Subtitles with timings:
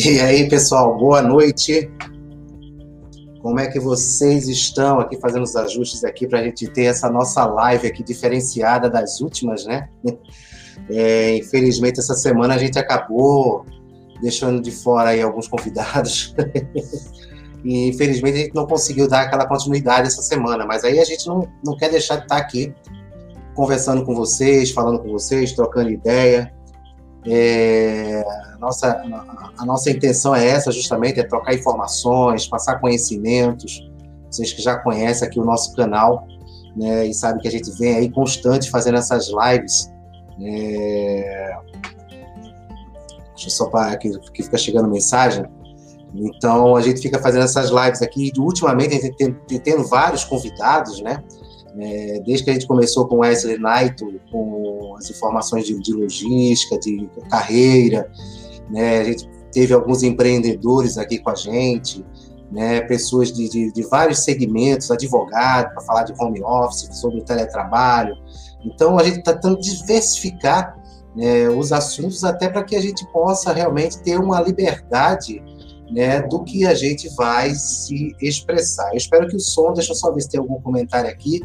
[0.00, 1.90] E aí, pessoal, boa noite.
[3.42, 7.10] Como é que vocês estão aqui fazendo os ajustes aqui para a gente ter essa
[7.10, 9.88] nossa live aqui diferenciada das últimas, né?
[10.90, 13.66] É, infelizmente, essa semana a gente acabou
[14.22, 16.34] deixando de fora aí alguns convidados.
[17.62, 21.26] e infelizmente a gente não conseguiu dar aquela continuidade essa semana, mas aí a gente
[21.26, 22.72] não, não quer deixar de estar aqui
[23.54, 26.54] conversando com vocês, falando com vocês, trocando ideia.
[27.26, 28.24] É,
[28.58, 33.88] a, nossa, a, a nossa intenção é essa, justamente, é trocar informações, passar conhecimentos.
[34.28, 36.26] Vocês que já conhecem aqui o nosso canal,
[36.76, 39.90] né, e sabem que a gente vem aí constante fazendo essas lives.
[40.42, 41.56] É...
[43.30, 45.44] Deixa eu só parar aqui, que fica chegando mensagem.
[46.14, 48.32] Então, a gente fica fazendo essas lives aqui.
[48.36, 51.22] Ultimamente, a gente tem, tendo vários convidados, né?
[51.78, 56.76] É, desde que a gente começou com Wesley Knight, com as informações de, de logística,
[56.80, 58.10] de carreira,
[58.70, 62.04] né, a gente teve alguns empreendedores aqui com a gente,
[62.50, 67.24] né, pessoas de, de, de vários segmentos, advogados, para falar de home office, sobre o
[67.24, 68.14] teletrabalho.
[68.64, 70.76] Então, a gente está tentando diversificar
[71.14, 75.42] né, os assuntos até para que a gente possa realmente ter uma liberdade
[75.90, 78.90] né, do que a gente vai se expressar.
[78.90, 81.40] Eu espero que o som, deixa eu só ver se tem algum comentário aqui.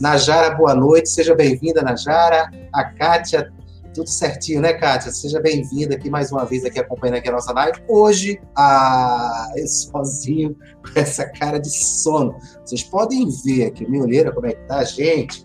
[0.00, 2.50] Najara, boa noite, seja bem-vinda, Najara.
[2.72, 3.52] A Kátia,
[3.94, 5.10] tudo certinho, né, Kátia?
[5.10, 7.82] Seja bem-vinda aqui mais uma vez, aqui acompanhando aqui a nossa live.
[7.88, 12.36] Hoje, ah, eu sozinho, com essa cara de sono.
[12.64, 15.44] Vocês podem ver aqui, minha olheira, como é que tá, gente?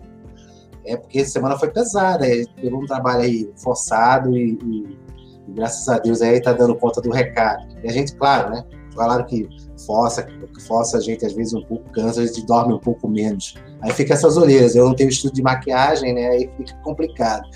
[0.84, 2.24] É porque semana foi pesada,
[2.60, 5.06] pegou um trabalho aí forçado e, e
[5.48, 7.66] e graças a Deus aí tá dando conta do recado.
[7.82, 8.64] E a gente, claro, né?
[8.94, 9.48] Falaram que
[9.86, 10.26] força,
[10.66, 13.54] força a gente às vezes um pouco cansa, a gente dorme um pouco menos.
[13.82, 14.74] Aí fica essas olheiras.
[14.74, 16.28] Eu não tenho estudo de maquiagem, né?
[16.28, 17.46] Aí fica complicado.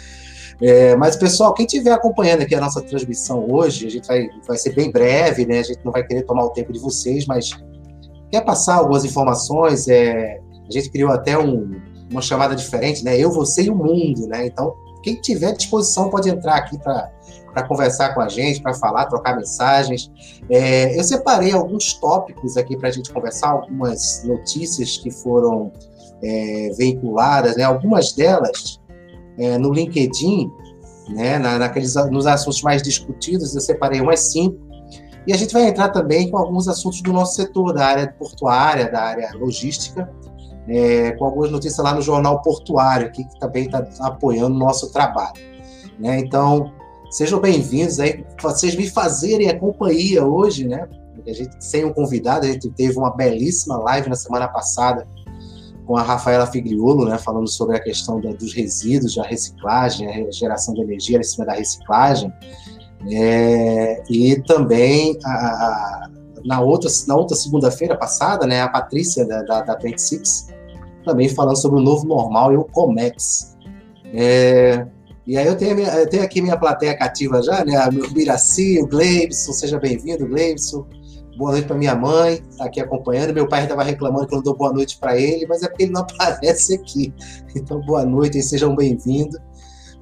[0.63, 4.59] É, mas, pessoal, quem estiver acompanhando aqui a nossa transmissão hoje, a gente vai, vai
[4.59, 5.61] ser bem breve, né?
[5.61, 7.51] A gente não vai querer tomar o tempo de vocês, mas
[8.31, 9.89] quer passar algumas informações?
[9.89, 10.39] É,
[10.69, 13.19] a gente criou até um, uma chamada diferente, né?
[13.19, 14.47] Eu, você e o mundo, né?
[14.47, 17.11] Então, quem tiver disposição pode entrar aqui para
[17.67, 20.11] conversar com a gente, para falar, trocar mensagens.
[20.51, 25.73] É, eu separei alguns tópicos aqui para a gente conversar, algumas notícias que foram
[26.23, 27.65] é, veiculadas, né?
[27.65, 28.80] algumas delas
[29.41, 30.51] é, no LinkedIn,
[31.09, 31.39] né?
[31.39, 34.59] Na, naqueles, nos assuntos mais discutidos, eu separei umas cinco.
[35.27, 38.91] E a gente vai entrar também com alguns assuntos do nosso setor, da área portuária,
[38.91, 40.11] da área logística,
[40.69, 44.93] é, com algumas notícias lá no Jornal Portuário, aqui, que também está apoiando o nosso
[44.93, 45.35] trabalho.
[45.99, 46.19] Né?
[46.19, 46.73] Então,
[47.11, 50.89] Sejam bem-vindos aí, vocês me fazerem a companhia hoje, né?
[51.27, 55.09] A gente, sem um convidado, a gente teve uma belíssima live na semana passada
[55.91, 60.31] com a Rafaela Figriolo, né, falando sobre a questão da, dos resíduos, da reciclagem, a
[60.31, 62.33] geração de energia em cima da reciclagem.
[63.11, 66.11] É, e também a, a,
[66.45, 70.51] na outra, na outra segunda-feira passada, né, a Patrícia da, da, da 26
[71.05, 73.57] também falando sobre o novo normal e o Comex.
[74.15, 74.87] É,
[75.27, 77.77] e aí eu tenho, minha, eu tenho aqui minha plateia cativa já, né?
[77.89, 80.87] O Miraci, o Gleibson, seja bem-vindo, Gleibson.
[81.41, 83.33] Boa noite para minha mãe, está aqui acompanhando.
[83.33, 85.85] Meu pai estava reclamando que eu não dou boa noite para ele, mas é porque
[85.85, 87.15] ele não aparece aqui.
[87.57, 89.41] Então, boa noite e sejam bem-vindos.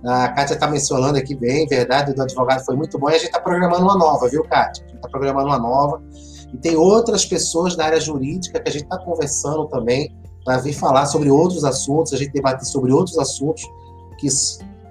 [0.05, 3.09] A Kátia está mencionando aqui bem, verdade, do advogado foi muito bom.
[3.09, 4.85] E a gente está programando uma nova, viu, Kátia?
[4.85, 6.03] A gente está programando uma nova.
[6.53, 10.13] E tem outras pessoas da área jurídica que a gente está conversando também
[10.45, 13.63] para vir falar sobre outros assuntos, a gente debater sobre outros assuntos
[14.19, 14.29] que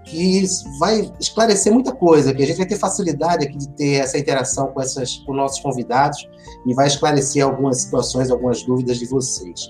[0.10, 0.46] que
[0.80, 4.68] vai esclarecer muita coisa, que a gente vai ter facilidade aqui de ter essa interação
[4.68, 6.26] com, essas, com nossos convidados
[6.68, 9.68] e vai esclarecer algumas situações, algumas dúvidas de vocês.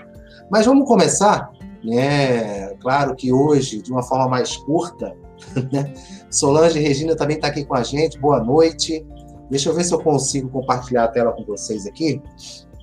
[0.49, 1.51] Mas vamos começar,
[1.83, 2.73] né?
[2.81, 5.15] Claro que hoje, de uma forma mais curta,
[5.71, 5.93] né?
[6.31, 9.05] Solange Regina também está aqui com a gente, boa noite.
[9.49, 12.21] Deixa eu ver se eu consigo compartilhar a tela com vocês aqui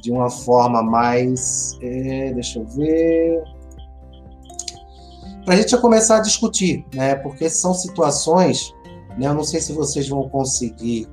[0.01, 1.77] de uma forma mais.
[1.83, 3.43] É, deixa eu ver
[5.45, 7.17] para a gente já começar a discutir, né?
[7.17, 8.73] Porque são situações,
[9.19, 9.27] né?
[9.27, 11.07] Eu não sei se vocês vão conseguir.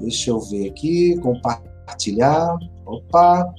[0.00, 1.73] Deixa eu ver aqui, compartilhar.
[2.86, 3.54] Opa!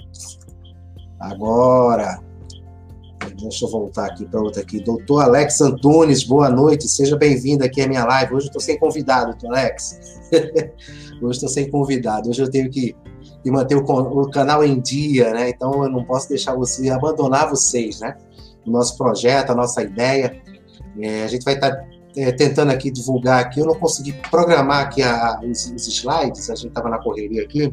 [1.20, 2.20] Agora.
[3.42, 4.80] Deixa eu voltar aqui para outra aqui.
[4.80, 8.36] Doutor Alex Antunes, boa noite, seja bem-vindo aqui à minha live.
[8.36, 10.00] Hoje eu estou sem convidado, doutor Alex.
[11.22, 12.30] Hoje estou sem convidado.
[12.30, 12.96] Hoje eu tenho que,
[13.44, 15.50] que manter o, o, canal em dia, né?
[15.50, 18.16] Então eu não posso deixar você abandonar vocês, né?
[18.66, 20.42] o nosso projeto, a nossa ideia.
[21.00, 21.86] É, a gente vai estar tá,
[22.18, 23.60] é, tentando aqui divulgar aqui.
[23.60, 27.72] Eu não consegui programar aqui a, os, os, slides, a gente estava na correria aqui,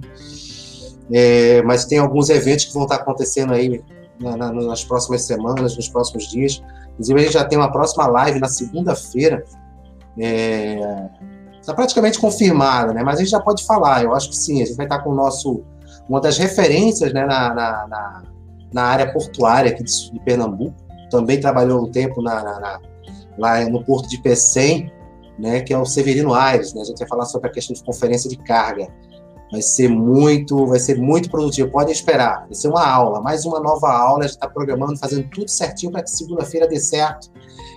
[1.12, 3.83] é, mas tem alguns eventos que vão estar tá acontecendo aí
[4.21, 6.62] na, na, nas próximas semanas, nos próximos dias.
[6.93, 9.44] Inclusive, a gente já tem uma próxima live na segunda-feira,
[10.19, 11.09] é,
[11.61, 13.03] está praticamente confirmada, né?
[13.03, 15.11] Mas a gente já pode falar, eu acho que sim, a gente vai estar com
[15.11, 15.62] o nosso,
[16.09, 18.23] uma das referências né, na, na,
[18.73, 20.75] na, área portuária aqui de, de, Pernambuco,
[21.11, 22.43] também trabalhou um tempo na,
[23.38, 24.93] lá no porto de Pecém,
[25.38, 26.82] né, que é o Severino Aires, né?
[26.82, 28.88] A gente vai falar sobre a questão de conferência de carga.
[29.50, 31.70] Vai ser muito, vai ser muito produtivo.
[31.70, 32.46] Podem esperar.
[32.46, 34.20] Vai ser uma aula, mais uma nova aula.
[34.20, 37.31] A gente está programando, fazendo tudo certinho para que segunda-feira dê certo,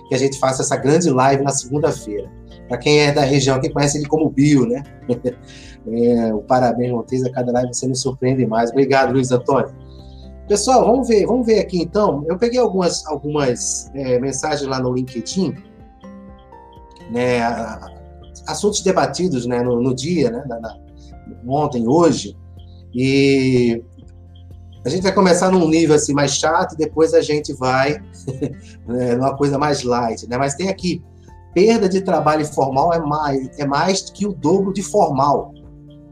[0.08, 2.30] que a gente faça essa grande live na segunda-feira.
[2.66, 4.82] Para quem é da região, quem conhece ele como Bio, né?
[5.88, 8.70] É, o parabéns, Montes, a cada live você nos surpreende mais.
[8.70, 9.72] Obrigado, Luiz Antônio.
[10.48, 12.24] Pessoal, vamos ver, vamos ver aqui então.
[12.28, 15.56] Eu peguei algumas, algumas é, mensagens lá no LinkedIn,
[17.10, 17.42] né,
[18.46, 20.78] assuntos debatidos né, no, no dia, né, na, na,
[21.48, 22.36] ontem, hoje,
[22.94, 23.82] e
[24.84, 28.00] a gente vai começar num nível assim mais chato, e depois a gente vai
[28.86, 30.38] né, numa coisa mais light, né?
[30.38, 31.02] Mas tem aqui
[31.52, 35.52] perda de trabalho informal é mais, é mais que o dobro de formal.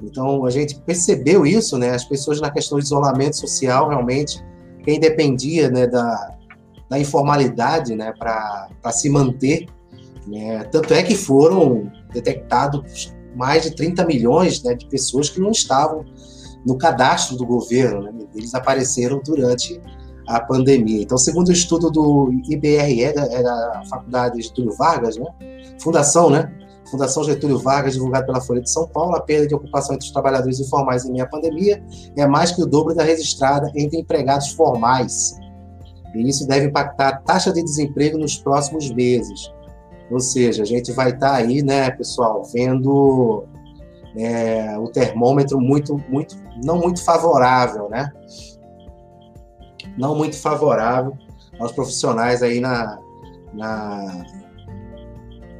[0.05, 1.91] Então, a gente percebeu isso, né?
[1.91, 4.43] As pessoas na questão de isolamento social, realmente,
[4.85, 6.35] quem dependia né, da,
[6.89, 9.67] da informalidade né, para se manter,
[10.27, 10.65] né?
[10.65, 16.05] tanto é que foram detectados mais de 30 milhões né, de pessoas que não estavam
[16.65, 18.13] no cadastro do governo, né?
[18.35, 19.81] eles apareceram durante
[20.27, 21.03] a pandemia.
[21.03, 25.27] Então, segundo o estudo do IBRE, da, é da Faculdade Getúlio Vargas, né?
[25.79, 26.51] Fundação, né?
[26.91, 30.13] Fundação Getúlio Vargas, divulgado pela Folha de São Paulo, a perda de ocupação entre os
[30.13, 31.83] trabalhadores informais em meia pandemia
[32.17, 35.37] é mais que o dobro da registrada entre empregados formais.
[36.15, 39.53] E isso deve impactar a taxa de desemprego nos próximos meses.
[40.11, 43.45] Ou seja, a gente vai estar tá aí, né, pessoal, vendo
[44.17, 48.13] é, o termômetro muito, muito, não muito favorável, né?
[49.97, 51.17] não muito favorável
[51.59, 52.99] aos profissionais aí na,
[53.53, 54.25] na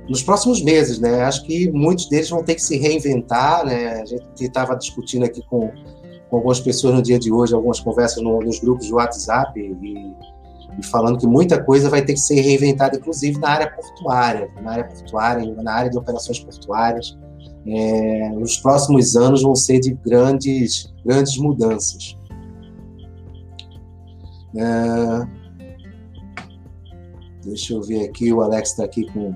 [0.09, 1.23] nos próximos meses, né?
[1.23, 4.03] Acho que muitos deles vão ter que se reinventar, né?
[4.03, 5.71] A gente estava discutindo aqui com,
[6.29, 9.97] com algumas pessoas no dia de hoje, algumas conversas no, nos grupos de WhatsApp e,
[10.79, 14.73] e, falando que muita coisa vai ter que ser reinventada, inclusive na área portuária, na
[14.73, 17.17] área portuária, na área de operações portuárias.
[17.67, 22.19] É, os próximos anos vão ser de grandes, grandes mudanças.
[24.57, 25.45] É...
[27.45, 29.35] Deixa eu ver aqui, o Alex está aqui com.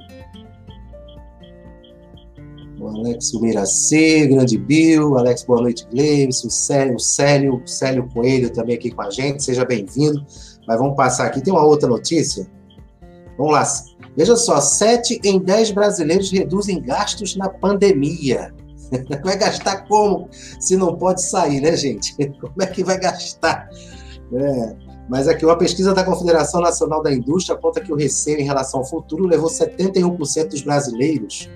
[2.81, 8.51] O Alex Miracê, Grande Bill, Alex, boa noite, Gleice, o Célio, o Célio, Célio Coelho
[8.51, 10.25] também aqui com a gente, seja bem-vindo.
[10.67, 12.47] Mas vamos passar aqui, tem uma outra notícia.
[13.37, 13.65] Vamos lá.
[14.17, 18.55] Veja só, 7 em 10 brasileiros reduzem gastos na pandemia.
[19.25, 20.29] Vai gastar como?
[20.31, 22.15] Se não pode sair, né, gente?
[22.41, 23.69] Como é que vai gastar?
[24.33, 24.77] É.
[25.09, 28.81] Mas aqui, uma pesquisa da Confederação Nacional da Indústria aponta que o receio em relação
[28.81, 31.49] ao futuro levou 71% dos brasileiros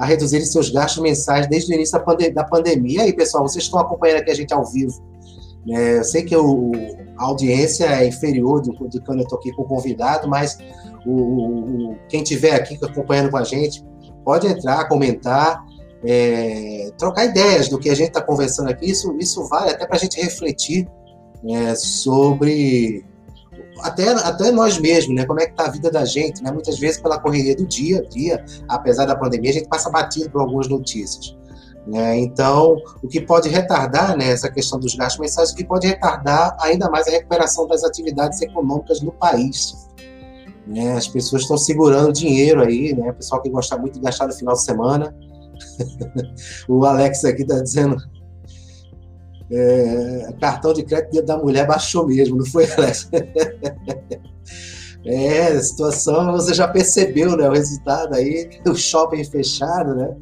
[0.00, 3.06] a reduzirem seus gastos mensais desde o início da, da pandemia.
[3.06, 4.94] E pessoal, vocês estão acompanhando aqui a gente ao vivo.
[5.68, 6.72] É, eu sei que o,
[7.18, 10.56] a audiência é inferior do quando eu estou aqui com o convidado, mas
[11.04, 13.84] o, o, quem estiver aqui acompanhando com a gente
[14.24, 15.62] pode entrar, comentar,
[16.02, 18.90] é, trocar ideias do que a gente está conversando aqui.
[18.90, 20.88] Isso, isso vale até para a gente refletir
[21.46, 23.04] é, sobre
[23.82, 25.26] até, até nós mesmos, né?
[25.26, 26.50] Como é que tá a vida da gente, né?
[26.50, 30.30] Muitas vezes pela correria do dia a dia, apesar da pandemia, a gente passa batido
[30.30, 31.36] por algumas notícias.
[31.86, 32.18] Né?
[32.18, 36.56] Então, o que pode retardar né, essa questão dos gastos mensais, o que pode retardar
[36.60, 39.88] ainda mais a recuperação das atividades econômicas no país.
[40.66, 40.92] Né?
[40.92, 43.10] As pessoas estão segurando dinheiro aí, né?
[43.10, 45.14] O pessoal que gosta muito de gastar no final de semana.
[46.68, 47.96] o Alex aqui está dizendo
[49.52, 53.10] é, cartão de crédito da mulher baixou mesmo, não foi, Alex?
[55.04, 57.48] é, a situação, você já percebeu, né?
[57.48, 60.16] O resultado aí, o shopping fechado, né?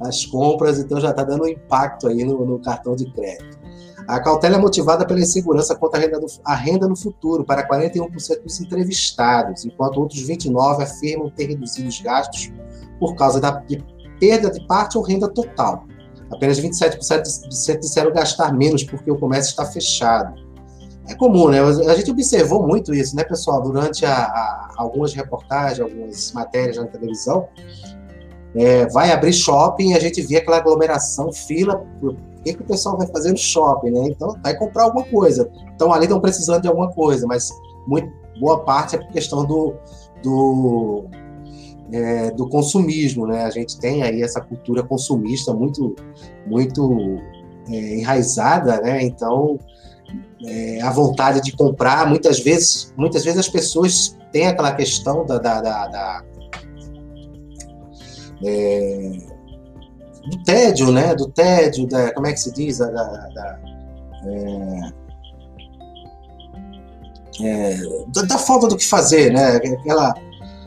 [0.00, 3.60] As compras, então já está dando um impacto aí no, no, cartão de crédito.
[4.08, 7.68] A cautela é motivada pela insegurança quanto à renda, do, à renda no futuro para
[7.68, 12.50] 41% dos entrevistados, enquanto outros 29% afirmam ter reduzido os gastos
[12.98, 13.62] por causa da
[14.18, 15.84] perda de parte ou renda total.
[16.32, 20.34] Apenas 27% disseram gastar menos porque o comércio está fechado.
[21.08, 21.60] É comum, né?
[21.60, 26.86] A gente observou muito isso, né, pessoal, durante a, a, algumas reportagens, algumas matérias na
[26.86, 27.48] televisão.
[28.54, 31.84] É, vai abrir shopping e a gente vê aquela aglomeração, fila.
[32.02, 34.08] O que, que o pessoal vai fazer no shopping, né?
[34.08, 35.50] Então, vai comprar alguma coisa.
[35.74, 37.50] Então, ali estão precisando de alguma coisa, mas
[37.86, 39.74] muito, boa parte é por questão do,
[40.22, 41.06] do
[41.92, 43.44] é, do consumismo, né?
[43.44, 45.94] A gente tem aí essa cultura consumista muito,
[46.46, 47.18] muito
[47.68, 49.02] é, enraizada, né?
[49.02, 49.58] Então,
[50.44, 55.38] é, a vontade de comprar, muitas vezes, muitas vezes as pessoas têm aquela questão da,
[55.38, 56.24] da, da, da
[58.44, 59.12] é,
[60.30, 61.14] do tédio, né?
[61.14, 62.78] Do tédio, da, como é que se diz?
[62.78, 63.60] Da, da,
[64.24, 64.92] é,
[67.40, 67.76] é,
[68.26, 69.56] da, falta do que fazer, né?
[69.56, 70.14] Aquela,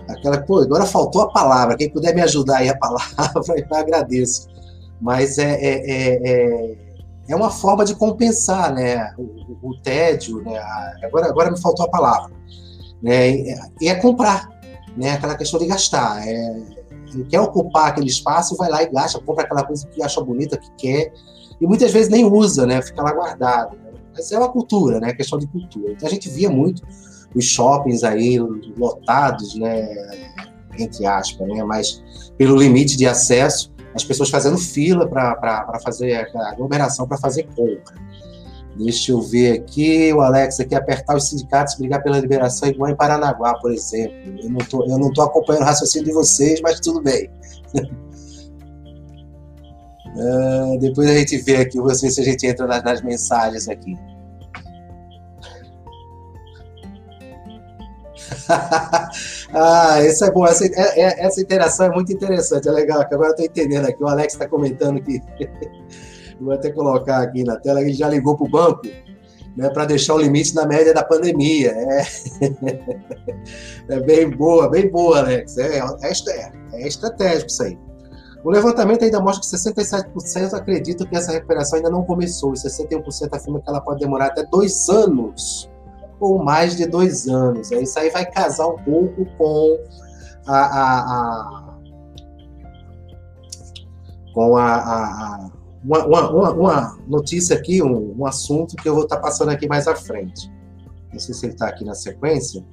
[0.07, 1.77] aquela, pô, agora faltou a palavra.
[1.77, 4.47] Quem puder me ajudar aí a palavra, eu agradeço.
[5.01, 6.77] Mas é, é, é, é,
[7.29, 9.13] é uma forma de compensar, né?
[9.17, 10.57] O, o, tédio, né?
[11.03, 12.31] Agora, agora me faltou a palavra.
[13.01, 13.29] Né?
[13.81, 14.49] E é comprar,
[14.95, 15.11] né?
[15.11, 16.25] Aquela questão de gastar.
[16.27, 16.61] É,
[17.29, 20.69] quer ocupar aquele espaço, vai lá e gasta, compra aquela coisa que acha bonita, que
[20.77, 21.13] quer,
[21.59, 22.81] e muitas vezes nem usa, né?
[22.81, 23.77] Fica lá guardado.
[24.13, 25.13] Mas é uma cultura, né?
[25.13, 25.91] Questão de cultura.
[25.91, 26.81] Então a gente via muito
[27.35, 28.39] os shoppings aí
[28.77, 29.85] lotados, né?
[30.79, 31.63] Entre aspas, né?
[31.63, 32.03] Mas
[32.37, 38.05] pelo limite de acesso, as pessoas fazendo fila para fazer aglomeração, para fazer compra.
[38.77, 42.95] Deixa eu ver aqui, o Alex aqui, apertar os sindicatos, brigar pela liberação igual em
[42.95, 44.15] Paranaguá, por exemplo.
[44.43, 47.29] Eu não tô, eu não tô acompanhando o raciocínio de vocês, mas tudo bem.
[50.13, 53.97] uh, depois a gente vê aqui, você, se a gente entra nas, nas mensagens aqui.
[59.53, 60.45] ah, isso é bom.
[60.45, 63.07] Essa, é, é, essa interação é muito interessante, é legal.
[63.07, 64.03] Que agora eu estou entendendo aqui.
[64.03, 65.21] O Alex está comentando que
[66.39, 68.87] vou até colocar aqui na tela, ele já ligou para o banco
[69.55, 71.71] né, para deixar o limite na média da pandemia.
[71.71, 72.05] É,
[73.95, 75.57] é bem boa, bem boa, Alex.
[75.57, 77.77] É, é, é estratégico isso aí.
[78.43, 83.29] O levantamento ainda mostra que 67% acreditam que essa recuperação ainda não começou e 61%
[83.31, 85.67] afirma que ela pode demorar até dois anos
[86.25, 87.71] ou mais de dois anos.
[87.71, 89.77] Isso aí vai casar um pouco com
[90.47, 91.65] a, a, a
[94.33, 95.49] com a, a,
[95.83, 99.87] uma, uma, uma notícia aqui, um, um, assunto que eu vou estar passando aqui mais
[99.87, 100.51] à frente.
[101.13, 102.63] Não sei se ele está aqui na sequência.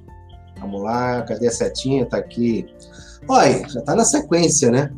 [0.59, 2.03] Vamos lá, cadê a setinha?
[2.03, 2.65] Está aqui.
[3.29, 4.91] Olha, já está na sequência, né?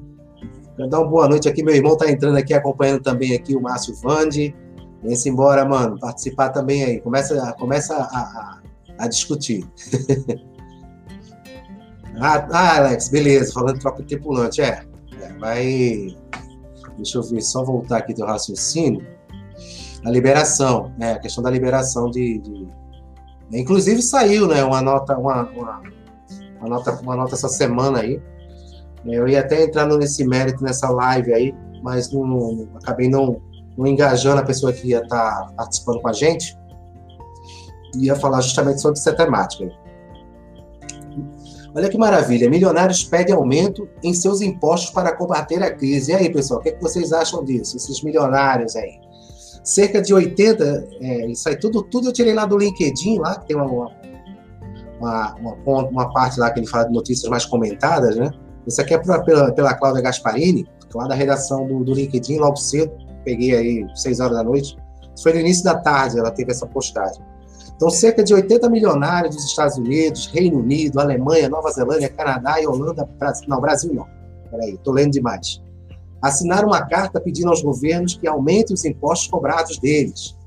[0.76, 1.64] Quero dar uma boa noite aqui.
[1.64, 4.56] Meu irmão está entrando aqui, acompanhando também aqui o Márcio Vande.
[5.06, 6.00] Vem-se embora, mano.
[6.00, 7.00] Participar também aí.
[7.00, 8.60] Começa, começa a, a,
[9.00, 9.66] a discutir.
[12.20, 13.54] ah, ah, Alex, beleza.
[13.54, 14.62] Falando troca de tripulante.
[14.62, 14.84] É,
[15.22, 16.16] é vai
[16.98, 19.06] Deixa eu ver, só voltar aqui do raciocínio.
[20.06, 21.14] A liberação, né?
[21.14, 22.68] A questão da liberação de, de...
[23.52, 24.64] Inclusive saiu, né?
[24.64, 25.82] Uma nota, uma, uma,
[26.60, 28.22] uma, nota, uma nota essa semana aí.
[29.06, 33.42] Eu ia até entrar nesse mérito nessa live aí, mas não, não acabei não,
[33.78, 36.58] não engajando a pessoa que ia estar tá participando com a gente.
[37.98, 39.72] Ia falar justamente sobre essa temática.
[41.76, 46.12] Olha que maravilha, milionários pedem aumento em seus impostos para combater a crise.
[46.12, 48.98] E aí, pessoal, o que, é que vocês acham disso, esses milionários aí?
[49.62, 53.48] Cerca de 80, é, isso aí tudo, tudo eu tirei lá do LinkedIn, lá, que
[53.48, 53.66] tem uma,
[55.00, 58.32] uma, uma, uma parte lá que ele fala de notícias mais comentadas, né?
[58.66, 62.94] Isso aqui é pela, pela Cláudia Gasparini, lá da redação do, do LinkedIn, logo cedo,
[63.26, 64.78] peguei aí 6 horas da noite.
[65.22, 67.22] Foi no início da tarde, ela teve essa postagem.
[67.76, 72.66] Então, cerca de 80 milionários dos Estados Unidos, Reino Unido, Alemanha, Nova Zelândia, Canadá e
[72.66, 74.08] Holanda, Brasil, não, Brasil não,
[74.50, 75.62] peraí, estou lendo demais,
[76.22, 80.38] assinaram uma carta pedindo aos governos que aumentem os impostos cobrados deles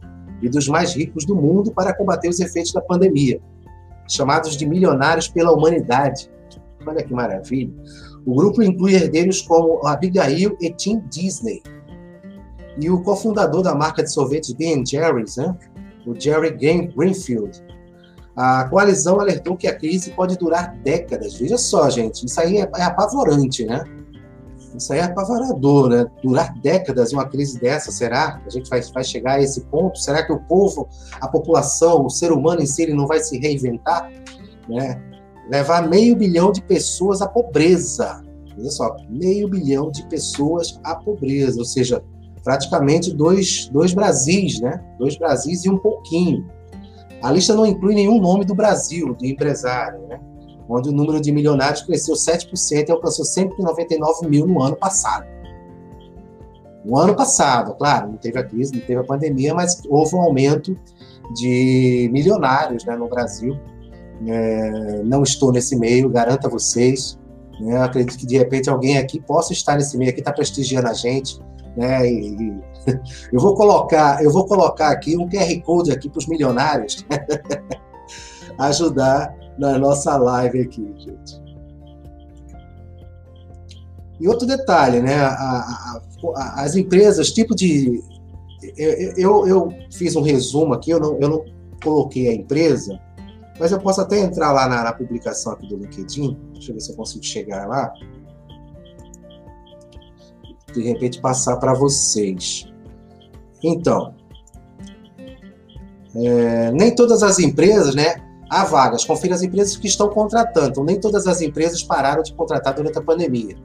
[0.41, 3.41] e dos mais ricos do mundo para combater os efeitos da pandemia,
[4.09, 6.31] chamados de milionários pela humanidade.
[6.87, 7.75] Olha que maravilha.
[8.25, 11.63] O grupo inclui herdeiros como Abigail e Tim Disney,
[12.81, 15.55] e o cofundador da marca de sorvetes Ben Jerry's, né?
[16.07, 17.63] o Jerry Greenfield.
[18.35, 21.35] A coalizão alertou que a crise pode durar décadas.
[21.35, 23.85] Veja só, gente, isso aí é, é apavorante, né?
[24.77, 26.07] Isso aí é apavorador, né?
[26.23, 28.41] Durar décadas uma crise dessa, será?
[28.47, 29.99] A gente vai, vai chegar a esse ponto?
[29.99, 30.89] Será que o povo,
[31.21, 34.09] a população, o ser humano em si, ele não vai se reinventar?
[34.69, 35.03] Né?
[35.51, 38.23] Levar meio bilhão de pessoas à pobreza.
[38.57, 42.05] Veja só, meio bilhão de pessoas à pobreza, ou seja,
[42.49, 44.83] praticamente dois, dois Brasis, né?
[44.99, 46.49] Dois Brasis e um pouquinho.
[47.23, 50.19] A lista não inclui nenhum nome do Brasil, de empresário, né?
[50.67, 55.27] Onde o número de milionários cresceu 7% e alcançou 199 mil no ano passado.
[56.87, 60.23] No ano passado, claro, não teve a crise, não teve a pandemia, mas houve um
[60.23, 60.75] aumento
[61.35, 63.59] de milionários né, no Brasil.
[64.27, 67.19] É, não estou nesse meio, garanto a vocês.
[67.61, 70.95] Né, acredito que de repente alguém aqui possa estar nesse meio aqui, está prestigiando a
[70.95, 71.39] gente,
[71.77, 72.11] né?
[72.11, 72.63] E, e,
[73.33, 77.05] eu vou colocar, eu vou colocar aqui um QR Code aqui para os milionários
[78.59, 81.49] ajudar na nossa live aqui, gente.
[84.21, 85.21] E outro detalhe, né?
[85.21, 86.01] A, a,
[86.37, 88.03] a, as empresas, tipo de.
[88.77, 91.45] Eu, eu, eu, fiz um resumo aqui, eu não, eu não
[91.83, 92.99] coloquei a empresa,
[93.59, 96.37] mas eu posso até entrar lá na, na publicação aqui do LinkedIn.
[96.53, 97.93] Deixa eu ver se eu consigo chegar lá.
[100.73, 102.67] De repente passar para vocês.
[103.63, 104.15] Então,
[106.15, 108.17] é, nem todas as empresas, né?
[108.51, 109.05] Há vagas.
[109.05, 110.83] Confira as empresas que estão contratando.
[110.83, 113.57] Nem todas as empresas pararam de contratar durante a pandemia.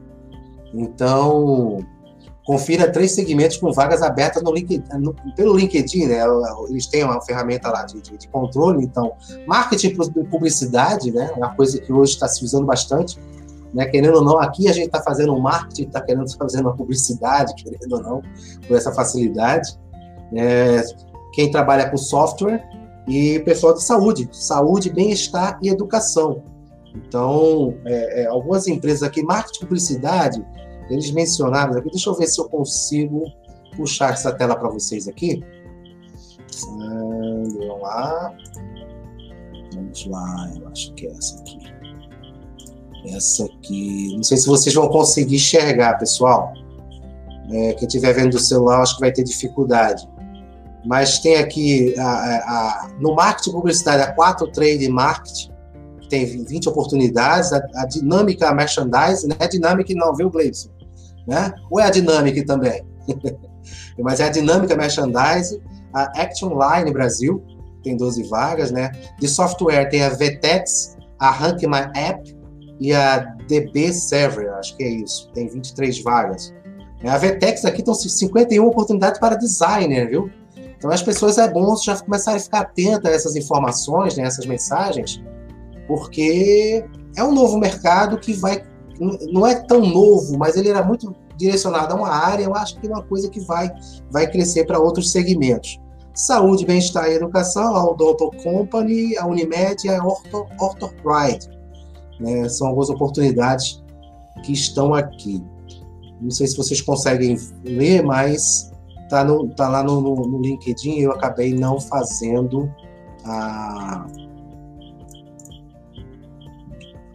[0.73, 1.77] Então,
[2.45, 6.23] confira três segmentos com vagas abertas no LinkedIn, no, pelo LinkedIn, né?
[6.69, 8.83] Eles têm uma ferramenta lá de, de, de controle.
[8.83, 9.13] Então,
[9.47, 11.31] marketing e publicidade, né?
[11.33, 13.17] É uma coisa que hoje está se usando bastante.
[13.73, 13.85] Né?
[13.85, 17.53] Querendo ou não, aqui a gente está fazendo um marketing, está querendo fazer uma publicidade,
[17.55, 18.21] querendo ou não,
[18.67, 19.77] por essa facilidade.
[20.35, 20.83] É,
[21.33, 22.63] quem trabalha com software
[23.07, 26.43] e pessoal de saúde, saúde, bem-estar e educação.
[26.95, 30.45] Então, é, é, algumas empresas aqui, marketing e publicidade,
[30.89, 33.25] eles mencionaram aqui, deixa eu ver se eu consigo
[33.75, 35.43] puxar essa tela para vocês aqui.
[36.67, 38.33] Vamos lá.
[39.73, 41.72] Vamos lá, eu acho que é essa aqui.
[43.07, 44.13] Essa aqui.
[44.15, 46.53] Não sei se vocês vão conseguir enxergar, pessoal.
[47.51, 50.07] É, quem estiver vendo do celular, acho que vai ter dificuldade
[50.85, 55.51] mas tem aqui a, a, no marketing publicidade, a 4 Trade Marketing,
[56.01, 59.35] que tem 20 oportunidades, a, a dinâmica merchandising, né?
[59.39, 60.69] A dinâmica não, viu, Gleison?
[61.25, 61.53] Né?
[61.71, 62.85] Ou é a dinâmica também?
[63.97, 65.61] mas é a dinâmica merchandising,
[65.93, 67.41] a Action Line Brasil,
[67.81, 68.91] tem 12 vagas, né?
[69.19, 72.35] De software tem a VTEX, a Rank My App
[72.79, 76.53] e a DB Server, acho que é isso, tem 23 vagas.
[77.05, 80.29] A VTEX aqui estão 51 oportunidades para designer, viu?
[80.77, 84.45] Então, as pessoas é bom já começarem a ficar atentas a essas informações, né, essas
[84.45, 85.21] mensagens,
[85.87, 86.83] porque
[87.15, 88.63] é um novo mercado que vai.
[89.31, 92.87] Não é tão novo, mas ele era muito direcionado a uma área, eu acho que
[92.87, 93.71] é uma coisa que vai,
[94.11, 95.79] vai crescer para outros segmentos.
[96.13, 101.49] Saúde, bem-estar e educação, a Odonto Company, a Unimed e a Ortho, Orthopride.
[102.19, 103.83] Né, são algumas oportunidades
[104.43, 105.43] que estão aqui.
[106.21, 108.71] Não sei se vocês conseguem ler, mas
[109.09, 112.71] tá, no, tá lá no, no, no LinkedIn, eu acabei não fazendo
[113.25, 114.05] a.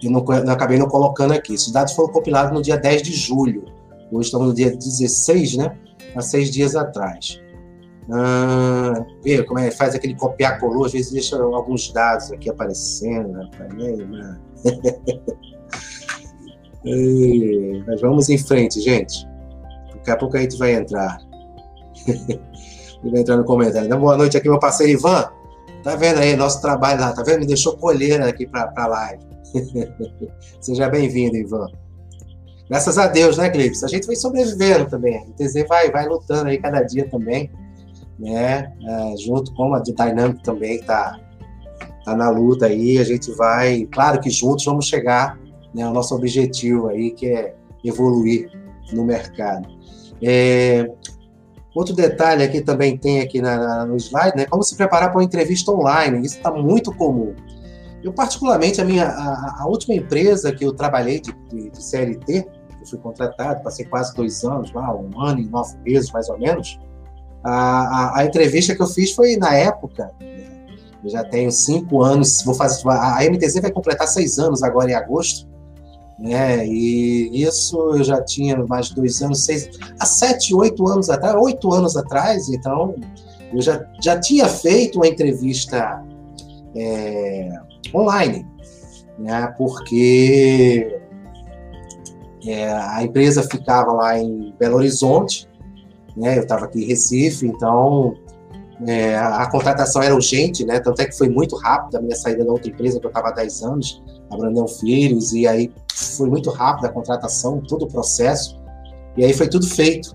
[0.02, 0.20] Eu não,
[0.52, 1.54] acabei não colocando aqui.
[1.54, 3.64] Esses dados foram compilados no dia 10 de julho.
[4.12, 5.76] Hoje estamos no dia 16, né?
[6.14, 7.40] Há seis dias atrás.
[8.10, 13.32] Ah, vê como é, faz aquele copiar colou, às vezes deixa alguns dados aqui aparecendo.
[13.32, 13.48] Né?
[14.08, 14.38] né?
[17.86, 19.26] Mas vamos em frente, gente.
[19.94, 21.18] Daqui a pouco a gente vai entrar.
[22.06, 23.88] Ele vai entrar no comentário.
[23.98, 25.30] Boa noite aqui, meu parceiro Ivan.
[25.84, 27.40] Tá vendo aí nosso trabalho lá, tá vendo?
[27.40, 29.22] Me deixou colher aqui para a live.
[30.60, 31.66] Seja bem-vindo, Ivan.
[32.68, 33.82] Graças a Deus, né, Clips?
[33.84, 35.16] A gente vai sobrevivendo também.
[35.16, 37.50] A ITZ vai, vai lutando aí cada dia também,
[38.18, 38.72] né?
[38.86, 41.18] É, junto com a Dynamic também tá,
[42.04, 42.98] tá na luta aí.
[42.98, 45.38] A gente vai, claro que juntos vamos chegar
[45.74, 47.54] né, ao nosso objetivo aí, que é
[47.84, 48.50] evoluir
[48.92, 49.68] no mercado.
[50.22, 50.90] É,
[51.78, 54.46] Outro detalhe aqui também tem aqui na, na, no slide, né?
[54.46, 56.26] Como se preparar para uma entrevista online.
[56.26, 57.36] Isso está muito comum.
[58.02, 62.48] Eu, particularmente, a minha a, a última empresa que eu trabalhei de, de, de, CLT,
[62.80, 66.36] eu fui contratado, passei quase dois anos lá, um ano e nove meses, mais ou
[66.36, 66.80] menos.
[67.42, 70.10] A, a, a entrevista que eu fiz foi na época,
[71.02, 74.94] eu já tenho cinco anos, vou fazer, a MTZ vai completar seis anos agora em
[74.94, 75.48] agosto
[76.18, 76.66] né?
[76.66, 79.70] E isso eu já tinha mais de dois anos, seis,
[80.00, 82.96] há sete, oito anos atrás, oito anos atrás, então
[83.52, 86.04] eu já, já tinha feito uma entrevista
[86.74, 87.52] é,
[87.94, 88.44] online,
[89.16, 89.54] né?
[89.56, 91.00] Porque
[92.44, 95.47] é, a empresa ficava lá em Belo Horizonte,
[96.16, 96.38] né?
[96.38, 98.14] Eu estava aqui em Recife, então
[98.86, 100.78] é, a, a, contratação era urgente, né?
[100.80, 103.28] Tanto é que foi muito rápido a minha saída da outra empresa que eu estava
[103.28, 107.88] há 10 anos, a Brandão Filhos, e aí foi muito rápido a contratação, todo o
[107.88, 108.58] processo,
[109.16, 110.14] e aí foi tudo feito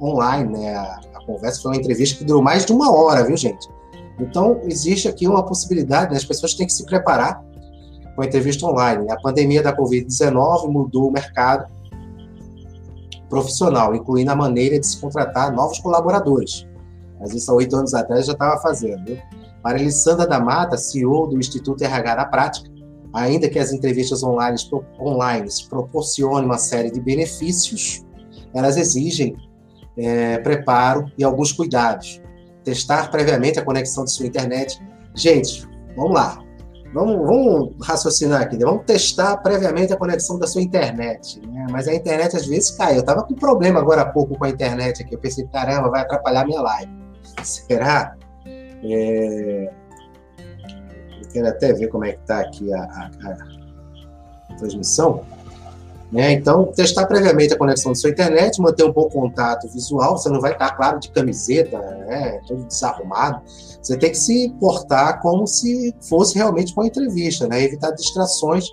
[0.00, 0.74] online, né?
[0.74, 3.68] A, a, conversa foi uma entrevista que durou mais de uma hora, viu, gente?
[4.18, 6.16] Então, existe aqui uma possibilidade, né?
[6.16, 7.42] as pessoas têm que se preparar
[8.14, 9.10] com a entrevista online.
[9.10, 11.66] A pandemia da Covid-19 mudou o mercado
[13.30, 16.66] profissional, incluindo a maneira de se contratar novos colaboradores.
[17.18, 19.16] Mas isso há oito anos atrás já estava fazendo.
[19.62, 22.70] Para Elissandra da Mata, CEO do Instituto RH na Prática,
[23.12, 24.56] ainda que as entrevistas online,
[24.98, 28.04] online proporcionem uma série de benefícios,
[28.52, 29.36] elas exigem
[29.96, 32.20] é, preparo e alguns cuidados.
[32.64, 34.80] Testar previamente a conexão de sua internet.
[35.14, 35.66] Gente,
[35.96, 36.42] vamos lá.
[36.92, 38.56] Vamos, vamos raciocinar aqui.
[38.56, 38.64] Né?
[38.64, 41.40] Vamos testar previamente a conexão da sua internet.
[41.46, 41.66] Né?
[41.70, 42.96] Mas a internet às vezes cai.
[42.96, 45.14] Eu estava com problema agora há pouco com a internet aqui.
[45.14, 46.90] Eu pensei, caramba, vai atrapalhar minha live.
[47.42, 48.16] Será?
[48.82, 49.70] É,
[51.32, 53.10] quero até ver como é que está aqui a, a,
[54.50, 55.24] a, transmissão.
[56.12, 56.32] Né?
[56.32, 60.18] Então, testar previamente a conexão da sua internet, manter um bom contato visual.
[60.18, 62.40] Você não vai estar, claro, de camiseta, né?
[62.68, 63.40] desarrumado.
[63.80, 67.62] Você tem que se portar como se fosse realmente uma entrevista, né?
[67.62, 68.66] evitar distrações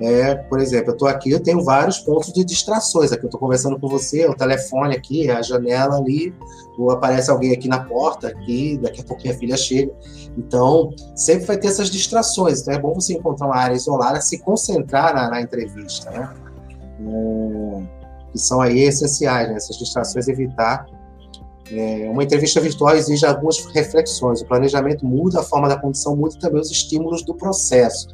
[0.00, 3.12] é, por exemplo, eu estou aqui, eu tenho vários pontos de distrações.
[3.12, 6.34] Aqui eu estou conversando com você, o telefone aqui, a janela ali,
[6.76, 9.92] ou aparece alguém aqui na porta, aqui, daqui a pouco minha filha chega.
[10.36, 12.62] Então, sempre vai ter essas distrações.
[12.62, 16.28] Então, é bom você encontrar uma área isolada, se concentrar na, na entrevista, né?
[17.08, 17.82] É,
[18.32, 19.56] que são aí essenciais, né?
[19.56, 20.86] Essas distrações, evitar.
[21.70, 24.42] É, uma entrevista virtual exige algumas reflexões.
[24.42, 28.08] O planejamento muda, a forma da condição muda e também os estímulos do processo.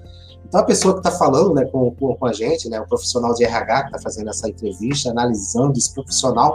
[0.46, 3.35] Então, a pessoa que está falando né, com, com, com, a gente, né, o profissional
[3.35, 6.55] de RH que está fazendo essa entrevista, analisando esse profissional,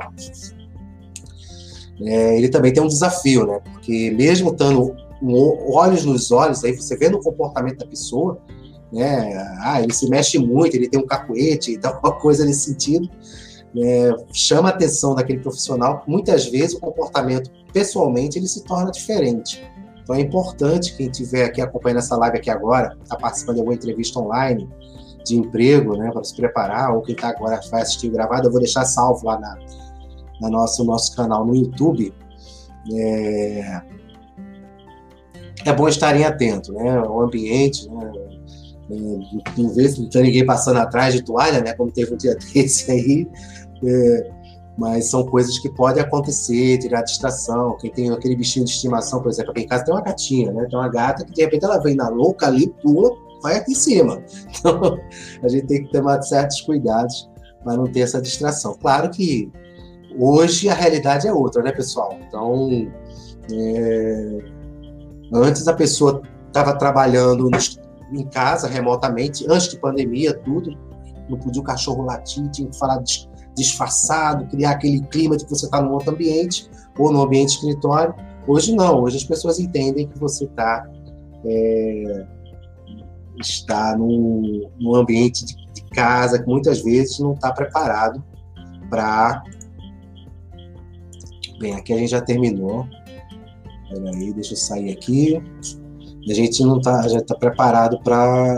[2.01, 3.59] é, ele também tem um desafio, né?
[3.71, 4.95] Porque mesmo estando
[5.71, 8.39] olhos nos olhos, aí você vê no comportamento da pessoa,
[8.93, 9.57] né?
[9.59, 13.09] Ah, ele se mexe muito, ele tem um cacuete, então alguma coisa nesse sentido,
[13.73, 16.03] né, chama a atenção daquele profissional.
[16.07, 19.63] Muitas vezes o comportamento, pessoalmente, ele se torna diferente.
[20.03, 23.75] Então é importante quem estiver aqui acompanhando essa live aqui agora, está participando de alguma
[23.75, 24.69] entrevista online
[25.25, 28.59] de emprego, né, para se preparar, ou quem está agora vai assistir gravado, eu vou
[28.59, 29.57] deixar salvo lá na,
[30.41, 32.13] na nosso, nosso canal no YouTube.
[32.93, 33.81] É,
[35.65, 37.01] é bom estarem atentos, né?
[37.01, 38.11] O ambiente, né?
[39.75, 41.73] Vez de não ter ninguém passando atrás de toalha, né?
[41.73, 43.27] Como teve um dia desse aí,
[43.83, 44.31] é,
[44.77, 47.77] mas são coisas que podem acontecer, tirar distração.
[47.77, 50.65] Quem tem aquele bichinho de estimação, por exemplo, aqui em casa tem uma gatinha, né?
[50.69, 53.75] Tem uma gata que de repente ela vem na louca ali, pula, vai aqui em
[53.75, 54.23] cima.
[54.63, 54.97] Então,
[55.43, 57.29] a gente tem que tomar certos cuidados
[57.63, 58.75] para não ter essa distração.
[58.79, 59.51] Claro que
[60.17, 62.17] hoje a realidade é outra, né, pessoal?
[62.27, 62.89] Então,
[63.51, 64.37] é...
[65.33, 67.49] antes a pessoa estava trabalhando
[68.19, 70.77] em casa remotamente, antes de pandemia, tudo.
[71.29, 73.01] Não podia o cachorro latir, tinha que falar
[73.55, 78.13] disfarçado, criar aquele clima de que você está num outro ambiente ou no ambiente escritório.
[78.47, 80.85] Hoje não, hoje as pessoas entendem que você está
[81.45, 82.25] é,
[83.39, 88.23] está num, num ambiente de, de, casa que muitas vezes não está preparado
[88.89, 89.43] para.
[91.59, 92.87] Bem, aqui a gente já terminou.
[93.89, 95.41] Peraí, deixa eu sair aqui.
[96.29, 98.57] A gente não tá, já está preparado para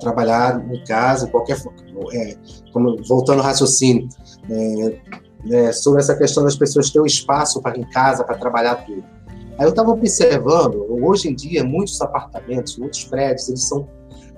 [0.00, 1.56] trabalhar em casa, qualquer
[2.12, 2.36] é,
[2.72, 4.08] como, voltando ao raciocínio,
[4.50, 5.00] é,
[5.50, 9.04] é, sobre essa questão das pessoas terem um espaço para em casa para trabalhar tudo.
[9.58, 13.88] Aí eu estava observando, hoje em dia, muitos apartamentos, muitos prédios, eles são.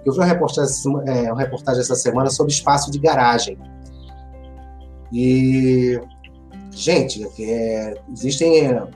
[0.04, 0.72] Eu vi uma reportagem,
[1.06, 3.58] é, uma reportagem essa semana sobre espaço de garagem.
[5.12, 6.00] E,
[6.70, 8.87] gente, é, existem é,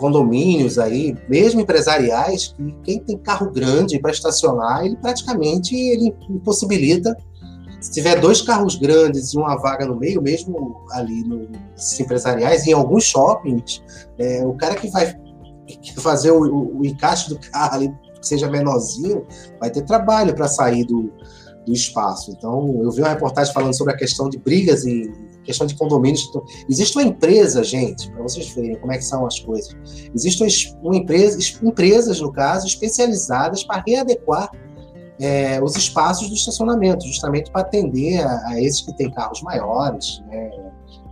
[0.00, 7.14] condomínios aí, mesmo empresariais, que quem tem carro grande para estacionar, ele praticamente ele impossibilita
[7.80, 12.72] se tiver dois carros grandes e uma vaga no meio, mesmo ali nos empresariais, em
[12.72, 13.82] alguns shoppings,
[14.18, 15.16] é, o cara que vai
[15.96, 19.26] fazer o, o, o, encaixe do carro ali, seja menorzinho,
[19.58, 21.10] vai ter trabalho para sair do,
[21.64, 22.30] do espaço.
[22.32, 25.10] Então, eu vi uma reportagem falando sobre a questão de brigas e
[25.50, 26.26] questão de condomínios.
[26.28, 29.74] Então, existe uma empresa, gente, para vocês verem como é que são as coisas.
[30.14, 30.46] Existem
[30.82, 34.50] uma empresa, empresas, no caso, especializadas para readequar
[35.20, 40.22] é, os espaços do estacionamento, justamente para atender a, a, esses que têm carros maiores,
[40.28, 40.50] né,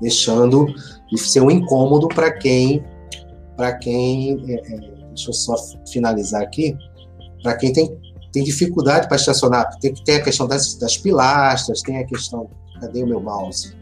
[0.01, 0.66] deixando
[1.11, 2.83] de ser um incômodo para quem,
[3.55, 5.55] para quem, é, é, deixa eu só
[5.92, 6.74] finalizar aqui,
[7.42, 7.98] para quem tem,
[8.33, 12.48] tem dificuldade para estacionar, tem que ter a questão das, das pilastras, tem a questão,
[12.81, 13.77] cadê o meu mouse?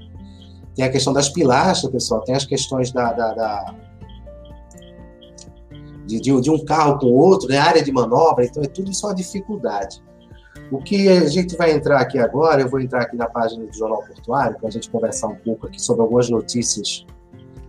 [0.76, 3.74] Tem a questão das pilastras, pessoal, tem as questões da, da, da
[6.06, 7.58] de, de, um carro com outro, né?
[7.58, 10.04] área de manobra, então é tudo isso uma dificuldade.
[10.70, 13.74] O que a gente vai entrar aqui agora, eu vou entrar aqui na página do
[13.74, 17.06] Jornal Portuário para a gente conversar um pouco aqui sobre algumas notícias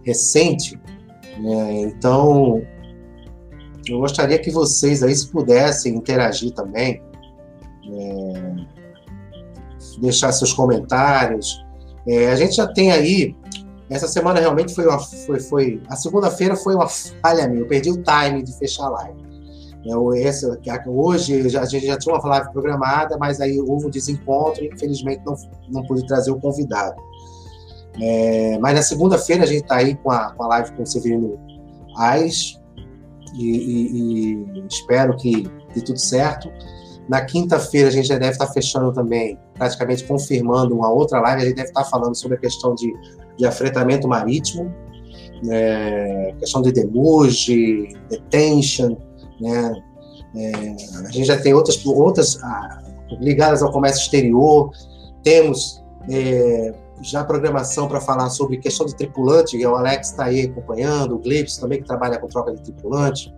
[0.04, 0.78] recentes.
[1.40, 1.82] Né?
[1.82, 2.62] Então,
[3.88, 7.02] eu gostaria que vocês aí, se pudessem interagir também,
[7.90, 8.56] é,
[10.00, 11.66] deixar seus comentários.
[12.08, 13.36] É, a gente já tem aí,
[13.90, 17.92] essa semana realmente foi uma, foi, foi a segunda-feira foi uma falha minha, eu perdi
[17.92, 19.28] o time de fechar a live.
[19.86, 23.90] É, essa, hoje já, a gente já tinha uma live programada, mas aí houve um
[23.90, 25.36] desencontro e infelizmente não,
[25.70, 26.96] não pude trazer o convidado.
[28.00, 30.86] É, mas na segunda-feira a gente está aí com a, com a live com o
[30.86, 31.40] Severino
[31.98, 32.60] Ais
[33.36, 35.44] e, e, e, espero que
[35.74, 36.52] dê tudo certo.
[37.10, 41.42] Na quinta-feira a gente já deve estar tá fechando também, praticamente confirmando uma outra live,
[41.42, 42.94] a gente deve estar falando sobre a questão de,
[43.38, 44.74] de afretamento marítimo,
[45.50, 48.98] é, questão de demuge, detention,
[49.40, 49.84] né?
[50.36, 50.52] É,
[51.06, 52.84] a gente já tem outras, outras ah,
[53.20, 54.72] ligadas ao comércio exterior,
[55.24, 61.16] temos é, já programação para falar sobre questão de tripulante, o Alex está aí acompanhando,
[61.16, 63.34] o Gleibs também, que trabalha com troca de tripulante,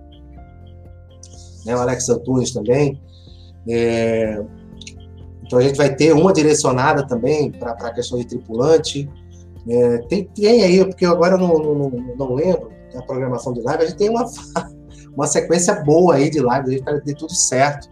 [1.65, 2.99] né, o Alex Antunes também.
[3.67, 4.41] É,
[5.49, 9.09] então a gente vai ter uma direcionada também para a questão de tripulante.
[9.67, 13.83] É, tem, tem aí, porque agora eu não, não, não lembro da programação de live,
[13.83, 14.25] a gente tem uma,
[15.15, 17.89] uma sequência boa aí de live, a gente vai ter tudo certo.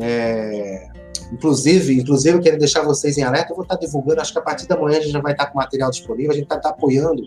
[0.00, 0.88] É,
[1.32, 4.42] Inclusive, inclusive, eu quero deixar vocês em alerta, eu vou estar divulgando, acho que a
[4.42, 6.70] partir da manhã a gente já vai estar com material disponível, a gente vai estar
[6.70, 7.22] apoiando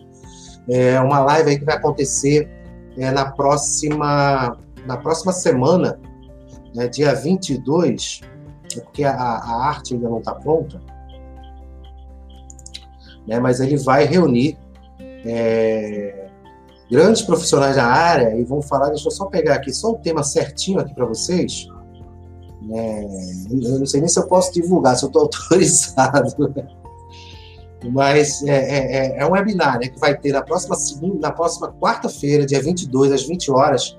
[0.68, 2.50] é, uma live aí que vai acontecer
[2.98, 4.58] é, na, próxima,
[4.88, 6.00] na próxima semana,
[6.74, 8.22] né, dia 22,
[8.80, 10.82] é porque a, a arte ainda não está pronta,
[13.28, 14.58] né, mas ele vai reunir
[15.00, 16.28] é,
[16.90, 20.24] grandes profissionais da área e vão falar, deixa eu só pegar aqui só o tema
[20.24, 21.68] certinho aqui para vocês,
[22.70, 23.04] é,
[23.50, 26.56] eu não sei nem se eu posso divulgar, se eu estou autorizado.
[27.92, 31.32] Mas é, é, é, é, um webinar né, que vai ter na próxima segunda, na
[31.32, 33.98] próxima quarta-feira, dia 22, às 20 horas,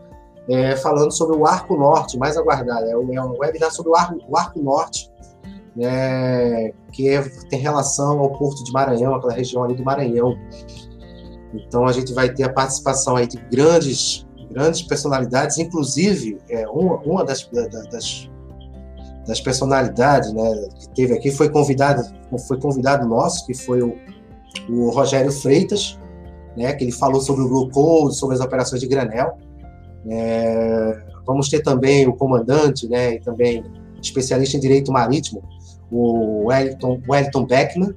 [0.49, 2.87] é, falando sobre o Arco Norte, mais aguardado.
[2.87, 5.11] É um, é um webinar sobre o Arco, o Arco Norte,
[5.75, 10.37] né, que é, tem relação ao Porto de Maranhão, aquela região ali do Maranhão.
[11.55, 16.97] Então a gente vai ter a participação aí de grandes, grandes personalidades, inclusive é, uma,
[16.97, 17.49] uma das,
[17.91, 18.31] das
[19.27, 22.03] das personalidades, né, que teve aqui foi convidado,
[22.47, 23.95] foi convidado nosso, que foi o,
[24.69, 25.99] o Rogério Freitas,
[26.57, 29.39] né, que ele falou sobre o glucose, sobre as operações de granel.
[30.09, 33.65] É, vamos ter também o comandante, né, e também
[34.01, 35.43] especialista em direito marítimo,
[35.91, 37.95] o Wellington, Wellington Beckman.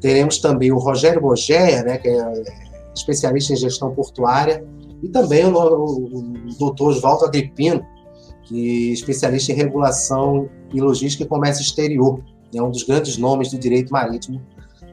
[0.00, 2.32] Teremos também o Rogério Boger, né, que é
[2.94, 4.64] especialista em gestão portuária,
[5.02, 7.84] e também o, o, o doutor Oswaldo Agripino,
[8.44, 12.20] que é especialista em regulação e logística e comércio exterior.
[12.54, 14.40] É um dos grandes nomes do direito marítimo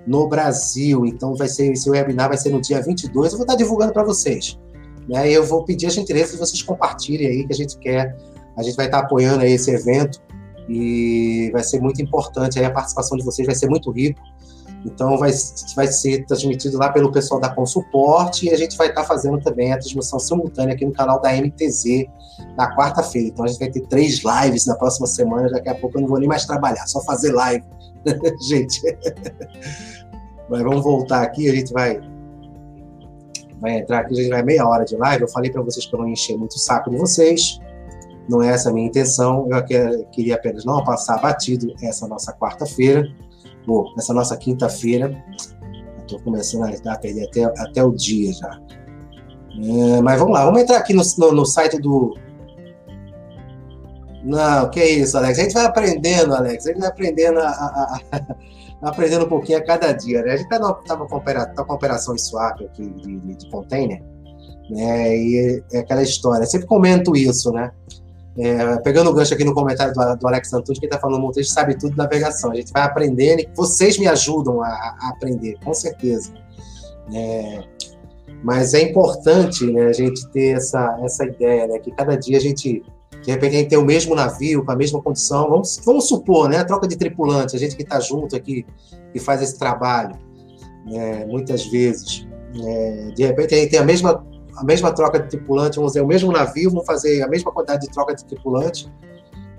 [0.06, 1.06] no Brasil.
[1.06, 3.32] Então, vai ser esse webinar vai ser no dia 22.
[3.32, 4.60] Eu vou estar divulgando para vocês.
[5.08, 5.32] Né?
[5.32, 8.16] E eu vou pedir a gentileza que vocês compartilhem aí, que a gente quer.
[8.58, 10.22] A gente vai estar apoiando aí esse evento
[10.70, 12.60] e vai ser muito importante.
[12.60, 14.22] Aí a participação de vocês vai ser muito rico.
[14.86, 15.32] Então, vai,
[15.76, 19.72] vai ser transmitido lá pelo pessoal da Consuporte e a gente vai estar fazendo também
[19.72, 22.06] a transmissão simultânea aqui no canal da MTZ
[22.58, 23.30] na quarta-feira.
[23.30, 25.50] Então, a gente vai ter três lives na próxima semana.
[25.50, 27.64] Daqui a pouco eu não vou nem mais trabalhar, só fazer live.
[28.46, 28.82] gente.
[30.50, 32.02] Mas vamos voltar aqui, a gente vai
[33.64, 35.24] vai entrar aqui, a gente vai meia hora de live.
[35.24, 37.60] Eu falei para vocês que eu não encher muito o saco de vocês.
[38.30, 39.48] Não é essa a minha intenção.
[39.50, 39.64] Eu
[40.12, 43.12] queria apenas não passar batido essa nossa quarta-feira
[43.66, 45.24] Bom, nessa nossa quinta-feira,
[46.00, 48.60] estou começando a perder até, até o dia já.
[49.56, 52.18] É, mas vamos lá, vamos entrar aqui no, no, no, site do.
[54.24, 55.40] Não, que isso, Alex.
[55.40, 56.66] A gente vai aprendendo, Alex.
[56.66, 58.36] A gente vai aprendendo, a, a, a,
[58.84, 60.22] aprendendo um pouquinho a cada dia.
[60.22, 60.34] Né?
[60.34, 64.02] A gente está tá com, tá com operação em swap aqui de, de, de container.
[64.70, 65.18] Né?
[65.18, 66.44] E é aquela história.
[66.44, 67.72] Eu sempre comento isso, né?
[68.36, 71.40] É, pegando o gancho aqui no comentário do, do Alex Antunes, que está falando muito,
[71.40, 72.52] a gente sabe tudo de navegação.
[72.52, 76.34] A gente vai aprendendo e vocês me ajudam a, a aprender, com certeza.
[77.14, 77.64] É,
[78.44, 82.42] mas é importante né, a gente ter essa, essa ideia, né, que cada dia a
[82.42, 82.84] gente,
[83.24, 85.50] de repente, a gente tem o mesmo navio, com a mesma condição.
[85.50, 88.66] Vamos, vamos supor, né, a troca de tripulante, a gente que está junto aqui,
[89.12, 90.16] que faz esse trabalho,
[90.86, 92.28] né, muitas vezes.
[92.56, 94.24] É, de repente, a gente tem a mesma
[94.56, 97.88] a mesma troca de tripulante, vamos dizer, o mesmo navio, vamos fazer a mesma quantidade
[97.88, 98.92] de troca de tripulante.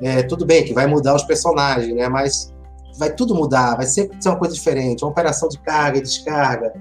[0.00, 2.08] É, tudo bem que vai mudar os personagens, né?
[2.08, 2.54] Mas
[2.96, 5.02] vai tudo mudar, vai sempre ser uma coisa diferente.
[5.02, 6.72] Uma operação de carga e descarga,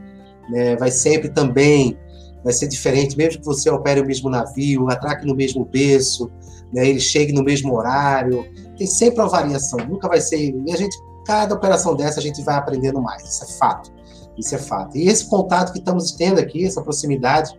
[0.47, 0.75] né?
[0.75, 1.97] Vai sempre também
[2.43, 6.29] vai ser diferente, mesmo que você opere o mesmo navio, atraque no mesmo berço,
[6.73, 6.87] né?
[6.87, 8.45] Ele chegue no mesmo horário.
[8.77, 9.79] Tem sempre uma variação.
[9.87, 10.53] Nunca vai ser.
[10.53, 13.23] E a gente, cada operação dessa, a gente vai aprendendo mais.
[13.23, 13.91] Isso é fato.
[14.37, 14.97] Isso é fato.
[14.97, 17.57] E esse contato que estamos tendo aqui, essa proximidade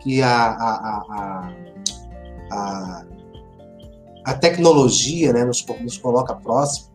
[0.00, 1.54] que a, a, a,
[2.50, 3.04] a,
[4.26, 6.90] a tecnologia né, nos, nos coloca próximo.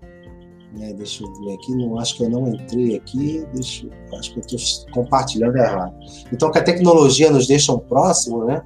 [0.78, 3.88] Né, deixa eu ver aqui, não, acho que eu não entrei aqui, deixa,
[4.20, 5.94] acho que eu estou compartilhando errado.
[6.34, 8.62] Então, que a tecnologia nos deixa um próximo, né?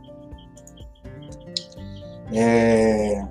[2.33, 3.23] É,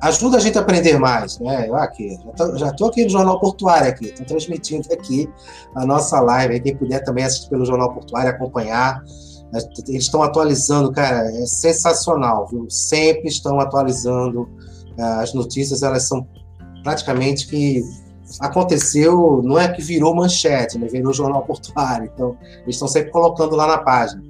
[0.00, 1.68] ajuda a gente a aprender mais, né?
[1.68, 2.18] Eu aqui,
[2.56, 5.28] já estou aqui no Jornal Portuário aqui, estou transmitindo aqui
[5.74, 6.60] a nossa live.
[6.60, 9.02] Quem puder também assistir pelo Jornal Portuário, acompanhar.
[9.88, 12.66] Eles estão atualizando, cara, é sensacional, viu?
[12.70, 14.48] Sempre estão atualizando.
[14.96, 16.26] É, as notícias, elas são
[16.82, 17.82] praticamente que
[18.38, 20.86] aconteceu, não é que virou manchete, né?
[20.86, 22.10] Virou jornal portuário.
[22.14, 24.22] Então, eles estão sempre colocando lá na página.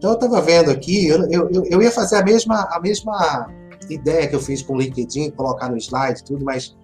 [0.00, 3.50] Então, eu estava vendo aqui, eu, eu, eu ia fazer a mesma, a mesma
[3.90, 6.74] ideia que eu fiz com o LinkedIn, colocar no slide tudo, mas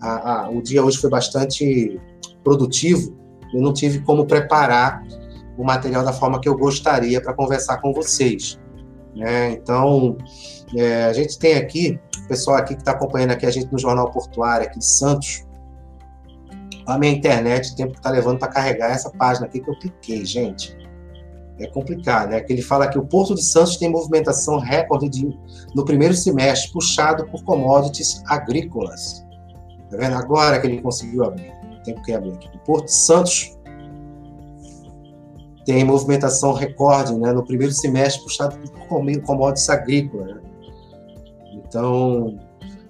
[0.00, 2.00] a, a, o dia hoje foi bastante
[2.44, 3.12] produtivo,
[3.52, 5.02] eu não tive como preparar
[5.58, 8.56] o material da forma que eu gostaria para conversar com vocês.
[9.16, 9.50] Né?
[9.50, 10.16] Então,
[10.76, 13.80] é, a gente tem aqui, o pessoal aqui que está acompanhando aqui a gente no
[13.80, 15.44] Jornal Portuário aqui de Santos,
[16.86, 19.76] a minha internet, o tempo que está levando para carregar essa página aqui que eu
[19.76, 20.78] cliquei, gente.
[21.60, 22.40] É complicado, né?
[22.40, 25.38] Que ele fala que o Porto de Santos tem movimentação recorde de,
[25.74, 29.24] no primeiro semestre, puxado por commodities agrícolas.
[29.90, 30.14] Tá vendo?
[30.14, 31.52] Agora que ele conseguiu abrir.
[31.84, 32.48] Tem que abrir aqui.
[32.54, 33.58] O Porto de Santos
[35.66, 40.34] tem movimentação recorde né, no primeiro semestre puxado por commodities agrícolas.
[40.34, 40.40] Né?
[41.52, 42.38] Então,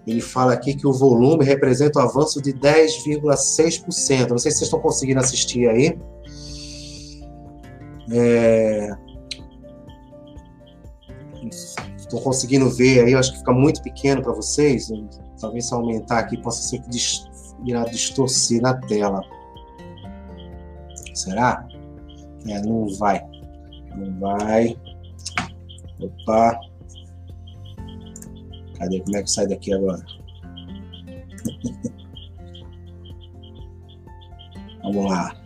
[0.07, 4.31] ele fala aqui que o volume representa um avanço de 10,6%.
[4.31, 5.99] Não sei se vocês estão conseguindo assistir aí.
[8.13, 8.91] É...
[11.97, 14.91] Estou conseguindo ver aí, acho que fica muito pequeno para vocês.
[15.41, 16.91] Talvez se aumentar aqui possa ser que
[17.65, 19.23] irá distorcer na tela.
[21.15, 21.67] Será?
[22.47, 23.21] É, não vai.
[23.97, 24.77] Não vai.
[26.01, 26.61] Opa.
[28.79, 29.01] Cadê?
[29.01, 30.05] Como é que sai daqui agora?
[34.83, 35.40] Vamos lá.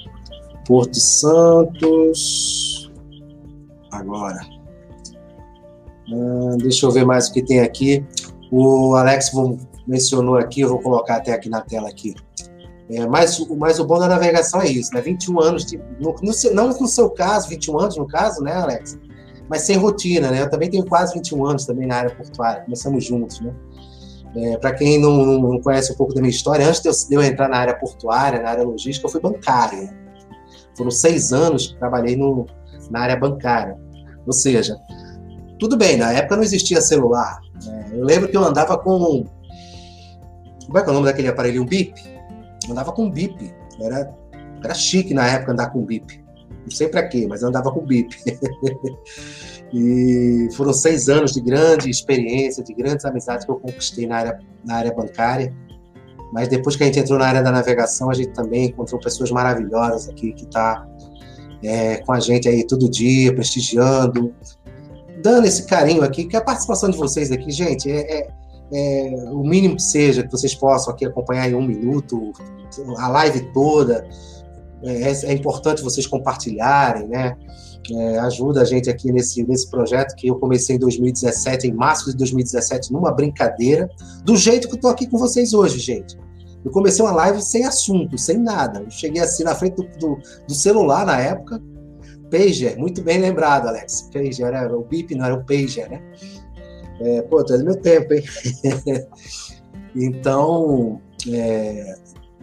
[0.67, 2.91] Porto Santos.
[3.91, 4.41] Agora.
[6.13, 8.05] Ah, deixa eu ver mais o que tem aqui.
[8.51, 9.33] O Alex
[9.87, 12.15] mencionou aqui, eu vou colocar até aqui na tela aqui.
[12.91, 15.01] É, mas, mas o bom da navegação é isso, né?
[15.01, 18.99] 21 anos, de, no, no, não no seu caso, 21 anos no caso, né, Alex?
[19.49, 20.43] Mas sem rotina, né?
[20.43, 23.55] Eu também tenho quase 21 anos também na área portuária, começamos juntos, né?
[24.37, 27.15] É, Para quem não, não, conhece um pouco da minha história, antes de eu, de
[27.15, 29.79] eu, entrar na área portuária, na área logística, eu fui bancário.
[29.79, 30.04] Né?
[30.77, 32.47] Foram seis anos que trabalhei no,
[32.91, 33.77] na área bancária.
[34.27, 34.77] Ou seja,
[35.59, 37.41] tudo bem, na época não existia celular.
[37.65, 37.91] Né?
[37.93, 39.25] Eu lembro que eu andava com.
[40.67, 41.63] Como é que é o nome daquele aparelho?
[41.63, 41.95] Um bip?
[42.69, 43.55] Andava com bip.
[43.81, 44.13] Era,
[44.63, 46.23] era chique na época andar com bip.
[46.63, 48.17] Não sei para quê, mas eu andava com bip.
[49.73, 54.41] e foram seis anos de grande experiência, de grandes amizades que eu conquistei na área,
[54.65, 55.55] na área bancária.
[56.35, 59.31] Mas depois que a gente entrou na área da navegação, a gente também encontrou pessoas
[59.31, 60.85] maravilhosas aqui que tá
[61.63, 64.35] é, com a gente aí todo dia, prestigiando,
[65.23, 68.29] dando esse carinho aqui, que a participação de vocês aqui, gente, é, é,
[68.73, 72.33] é, o mínimo que seja, que vocês possam aqui acompanhar em um minuto,
[72.99, 74.05] a live toda.
[74.83, 77.37] É, é importante vocês compartilharem, né?
[77.93, 82.11] É, ajuda a gente aqui nesse, nesse projeto que eu comecei em 2017, em março
[82.11, 83.89] de 2017, numa brincadeira,
[84.25, 86.24] do jeito que eu tô aqui com vocês hoje, gente.
[86.65, 88.81] Eu comecei uma live sem assunto, sem nada.
[88.81, 91.61] Eu cheguei assim na frente do, do, do celular na época.
[92.31, 94.09] Pager, muito bem lembrado, Alex.
[94.13, 96.03] Pager, era o BIP, não era o Pager, né?
[97.01, 98.25] É, pô, tá do meu tempo, hein?
[99.95, 101.01] então,
[101.31, 101.97] é,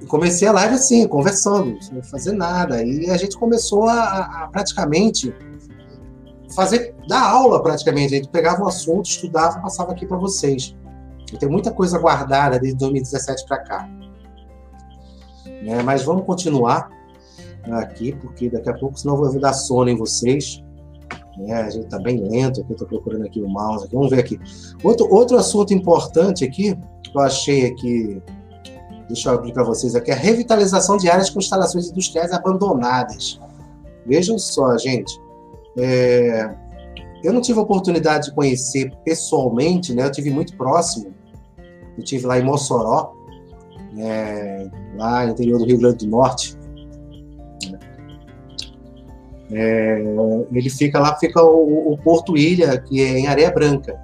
[0.07, 2.84] comecei a live assim, conversando, sem fazer nada.
[2.84, 5.34] E a gente começou a, a praticamente
[6.55, 8.13] fazer, dar aula praticamente.
[8.13, 10.75] A gente pegava um assunto, estudava, passava aqui para vocês.
[11.31, 14.00] Eu tenho muita coisa guardada desde 2017 para cá.
[15.65, 16.89] É, mas vamos continuar
[17.71, 20.63] aqui, porque daqui a pouco, senão eu vou dar sono em vocês.
[21.47, 23.86] É, a gente está bem lento aqui, estou procurando aqui o mouse.
[23.86, 23.95] Aqui.
[23.95, 24.39] Vamos ver aqui.
[24.84, 28.21] Outro, outro assunto importante aqui, que eu achei aqui,
[29.08, 33.39] deixa eu abrir para vocês aqui, a revitalização de áreas com instalações industriais abandonadas.
[34.06, 35.19] Vejam só, gente.
[35.78, 36.54] É,
[37.24, 40.06] eu não tive a oportunidade de conhecer pessoalmente, né?
[40.06, 41.13] Eu tive muito próximo.
[41.97, 43.13] Eu tive lá em Mossoró,
[43.97, 46.58] é, lá no interior do Rio Grande do Norte.
[49.54, 50.01] É,
[50.51, 53.99] ele fica lá, fica o, o, Porto Ilha, que é em Areia Branca,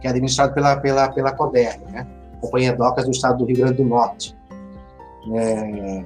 [0.00, 2.06] que é administrado pela, pela, pela CODERN, né?
[2.40, 4.36] Companhia Docas do Estado do Rio Grande do Norte.
[5.34, 6.04] É,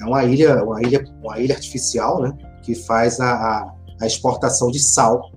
[0.00, 2.36] é uma ilha, uma ilha, uma ilha artificial, né?
[2.62, 5.30] Que faz a, a, a exportação de sal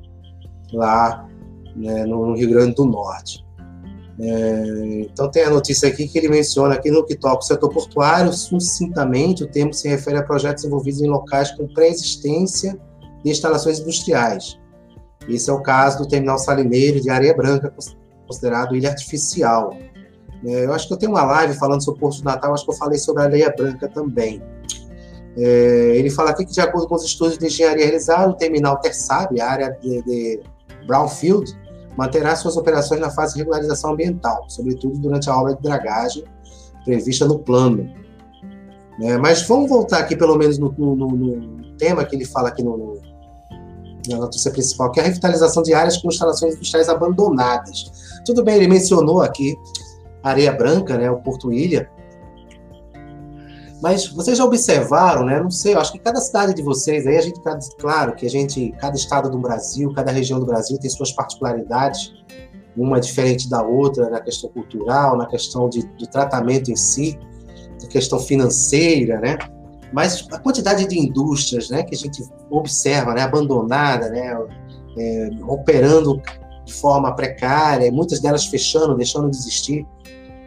[0.73, 1.27] lá
[1.75, 3.45] né, no Rio Grande do Norte.
[4.21, 7.69] É, então tem a notícia aqui que ele menciona aqui no que toca o setor
[7.69, 12.77] portuário, sucintamente o termo se refere a projetos envolvidos em locais com pré-existência
[13.23, 14.59] de instalações industriais.
[15.27, 17.73] Esse é o caso do terminal salineiro de Areia Branca,
[18.27, 19.73] considerado ilha artificial.
[20.45, 22.65] É, eu acho que eu tenho uma live falando sobre o Porto do Natal, acho
[22.65, 24.41] que eu falei sobre a Areia Branca também.
[25.37, 28.77] É, ele fala aqui que, de acordo com os estudos de engenharia realizados, o terminal
[28.79, 30.41] Tersab, a área de, de
[30.85, 31.57] Brownfield,
[31.99, 36.23] manterá suas operações na fase de regularização ambiental, sobretudo durante a obra de dragagem
[36.85, 37.93] prevista no plano.
[39.01, 42.63] É, mas vamos voltar aqui, pelo menos, no, no, no tema que ele fala aqui
[42.63, 42.97] no,
[44.07, 47.91] na notícia principal, que é a revitalização de áreas com instalações industriais abandonadas.
[48.25, 49.53] Tudo bem, ele mencionou aqui
[50.23, 51.89] Areia Branca, né, o Porto Ilha,
[53.81, 55.39] Mas vocês já observaram, né?
[55.41, 57.39] Não sei, eu acho que cada cidade de vocês, aí a gente,
[57.79, 62.13] claro que a gente, cada estado do Brasil, cada região do Brasil tem suas particularidades,
[62.75, 67.17] uma é diferente da outra na questão cultural, na questão de, do tratamento em si,
[67.81, 69.37] na questão financeira, né?
[69.91, 74.37] Mas a quantidade de indústrias, né, que a gente observa, né, abandonada, né,
[74.97, 76.21] é, operando
[76.63, 79.87] de forma precária, muitas delas fechando, deixando de existir,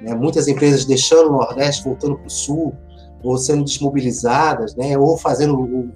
[0.01, 2.73] né, muitas empresas deixando o Nordeste, voltando para o Sul,
[3.23, 5.91] ou sendo desmobilizadas, né, ou fazendo o,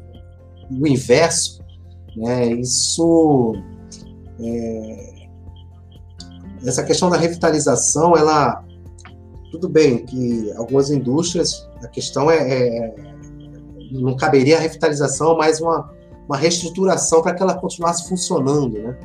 [0.70, 1.62] o inverso,
[2.16, 3.54] né, isso
[4.40, 5.16] é,
[6.64, 8.64] essa questão da revitalização, ela
[9.50, 12.94] tudo bem que algumas indústrias, a questão é, é
[13.92, 15.90] não caberia a revitalização, mas uma,
[16.26, 18.98] uma reestruturação para que ela continuasse funcionando, né?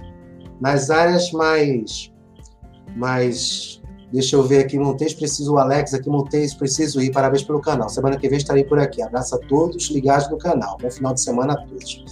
[0.59, 2.11] Nas áreas mais
[2.95, 3.80] mais
[4.11, 7.11] Deixa eu ver aqui, Montes, preciso o Alex aqui, Montes, preciso ir.
[7.11, 7.87] Parabéns pelo canal.
[7.87, 9.01] Semana que vem estarei por aqui.
[9.01, 10.77] Abraço a todos ligados no canal.
[10.81, 12.03] Bom final de semana a todos.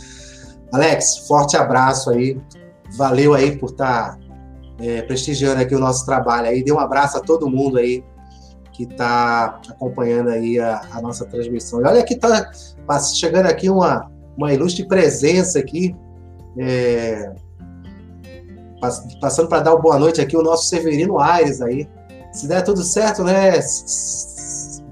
[0.71, 2.39] Alex, forte abraço aí.
[2.95, 4.19] Valeu aí por estar tá,
[4.79, 6.63] é, prestigiando aqui o nosso trabalho aí.
[6.63, 8.01] Dê um abraço a todo mundo aí
[8.71, 11.81] que está acompanhando aí a, a, nossa transmissão.
[11.81, 12.49] E olha que está
[13.13, 15.93] chegando aqui uma, uma ilustre presença aqui.
[16.57, 17.35] É,
[19.19, 21.87] passando para dar uma boa noite aqui, o nosso Severino Aires aí.
[22.31, 23.59] Se der tudo certo, né,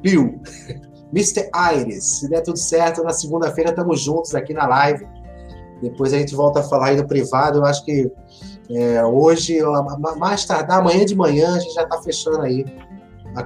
[0.01, 0.41] Bill?
[1.13, 1.49] Mr.
[1.53, 5.07] Aires, se der tudo certo, na segunda-feira estamos juntos aqui na live.
[5.81, 7.59] Depois a gente volta a falar aí no privado.
[7.59, 8.11] Eu acho que
[8.69, 9.59] é, hoje,
[10.17, 12.65] mais tarde, amanhã de manhã, a gente já está fechando aí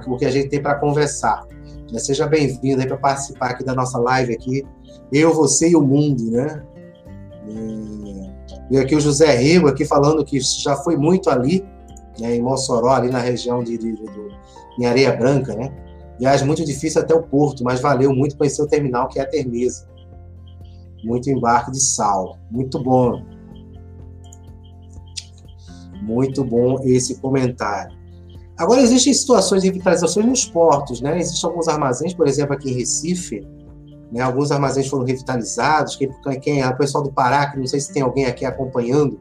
[0.06, 1.46] o que a gente tem para conversar.
[1.98, 4.66] Seja bem-vindo aí para participar aqui da nossa live aqui.
[5.12, 6.62] Eu, você e o mundo, né?
[7.46, 8.01] E
[8.78, 11.64] aqui o José Rigo aqui falando que já foi muito ali,
[12.18, 14.42] né, em Mossoró, ali na região de, de, de, de
[14.78, 15.70] em Areia Branca, né?
[16.18, 19.28] Viagem muito difícil até o porto, mas valeu muito conhecer o terminal que é a
[19.28, 19.86] Termesa.
[21.04, 22.38] Muito embarque de sal.
[22.50, 23.22] Muito bom.
[26.00, 27.96] Muito bom esse comentário.
[28.56, 31.18] Agora, existem situações de revitalização nos portos, né?
[31.18, 33.46] Existem alguns armazéns, por exemplo, aqui em Recife,
[34.12, 34.20] né?
[34.20, 35.96] Alguns armazéns foram revitalizados.
[35.96, 36.10] Quem,
[36.40, 39.18] quem é o pessoal do Pará, que não sei se tem alguém aqui acompanhando,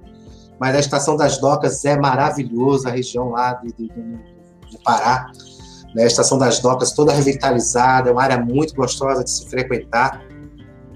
[0.59, 5.31] mas a estação das docas é maravilhosa, a região lá de, de, de Pará.
[5.95, 6.03] Né?
[6.03, 10.21] A estação das docas toda revitalizada, é uma área muito gostosa de se frequentar.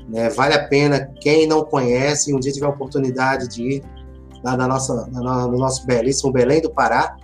[0.09, 0.29] Né?
[0.29, 3.83] Vale a pena, quem não conhece, um dia tiver a oportunidade de ir
[4.43, 7.15] lá na nossa, na, no nosso belíssimo Belém do Pará,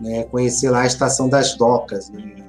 [0.00, 0.22] né?
[0.24, 2.10] conhecer lá a estação das docas.
[2.10, 2.43] Né?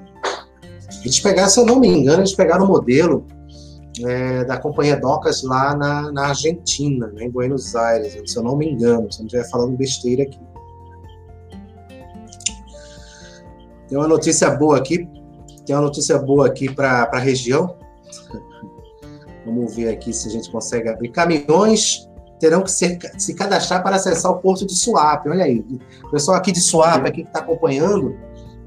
[1.02, 3.26] Eles pegaram, se eu não me engano, eles pegaram o modelo
[4.04, 8.56] é, da companhia Docas lá na, na Argentina, né, em Buenos Aires, se eu não
[8.56, 10.40] me engano, se eu não estiver falando besteira aqui.
[13.88, 15.08] Tem uma notícia boa aqui,
[15.64, 17.76] tem uma notícia boa aqui para a região.
[19.46, 21.10] Vamos ver aqui se a gente consegue abrir.
[21.10, 22.08] Caminhões
[22.38, 25.28] terão que ser, se cadastrar para acessar o porto de Suape.
[25.28, 25.64] Olha aí,
[26.04, 28.16] o pessoal aqui de Suape, aqui que está acompanhando,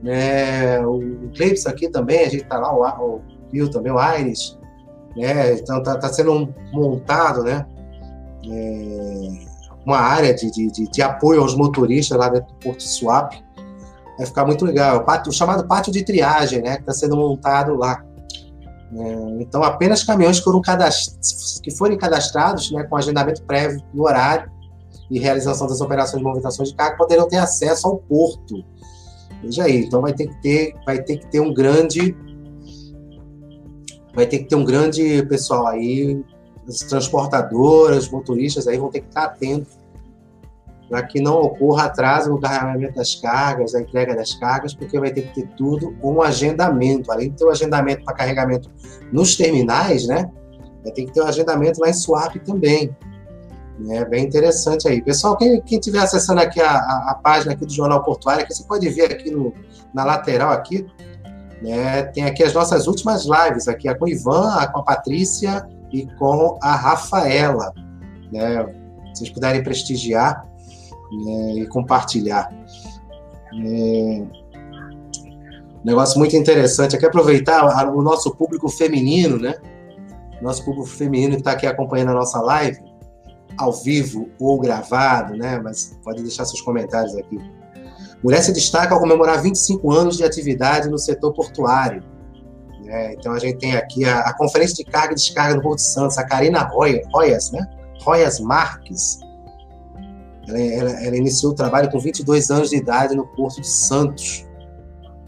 [0.01, 0.79] né?
[0.85, 3.21] O Cleips aqui também, a gente está lá, o,
[3.53, 4.57] o também, o Aires,
[5.15, 5.53] né?
[5.53, 7.65] Então está tá sendo montado, né?
[8.45, 9.49] É,
[9.85, 13.33] uma área de, de, de, apoio aos motoristas lá dentro do Porto Swap.
[14.17, 15.05] Vai ficar muito legal.
[15.27, 16.75] O, chamado pátio de triagem, né?
[16.75, 18.03] Que está sendo montado lá.
[18.91, 24.49] É, então, apenas caminhões que, foram que forem cadastrados né, com agendamento prévio do horário
[25.11, 28.63] e realização das operações de movimentação de carga poderão ter acesso ao porto
[29.41, 32.15] Veja aí, então vai ter que ter, vai ter que ter um grande,
[34.13, 36.21] vai ter que ter um grande pessoal aí,
[36.67, 39.79] as transportadoras, motoristas aí vão ter que estar atentos
[40.89, 45.11] para que não ocorra atraso no carregamento das cargas, a entrega das cargas, porque vai
[45.11, 47.11] ter que ter tudo um agendamento.
[47.11, 48.71] Além de ter o um agendamento para carregamento
[49.11, 50.29] nos terminais, né?
[50.83, 52.95] Vai ter que ter um agendamento lá em Swap também.
[53.87, 55.01] É bem interessante aí.
[55.01, 58.63] Pessoal, quem estiver acessando aqui a, a, a, página aqui do Jornal Portuário, que você
[58.63, 59.53] pode ver aqui no,
[59.93, 60.85] na lateral aqui,
[61.61, 64.83] né, tem aqui as nossas últimas lives, aqui a com o Ivan, a com a
[64.83, 67.73] Patrícia e com a Rafaela.
[68.31, 68.65] Né,
[69.13, 70.45] vocês puderem prestigiar
[71.11, 72.51] né, e compartilhar.
[73.53, 74.23] É,
[75.85, 76.97] negócio muito interessante.
[76.97, 79.55] Aqui aproveitar o nosso público feminino, né?
[80.41, 82.88] Nosso público feminino que está aqui acompanhando a nossa live
[83.59, 85.59] ao vivo ou gravado, né?
[85.61, 87.37] Mas pode deixar seus comentários aqui.
[88.23, 92.01] Mulher se destaca ao comemorar 25 anos de atividade no setor portuário.
[92.85, 93.13] Né?
[93.13, 95.87] Então a gente tem aqui a, a, Conferência de Carga e Descarga do Porto de
[95.87, 97.67] Santos, a Karina Royas, né?
[98.01, 99.19] Royas Marques.
[100.47, 104.47] Ela, ela, ela, iniciou o trabalho com 22 anos de idade no Porto de Santos.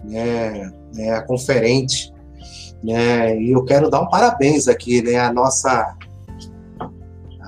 [0.06, 0.72] Né?
[0.98, 2.14] É a conferente.
[2.82, 3.38] Né?
[3.38, 5.96] E eu quero dar um parabéns aqui, né, à nossa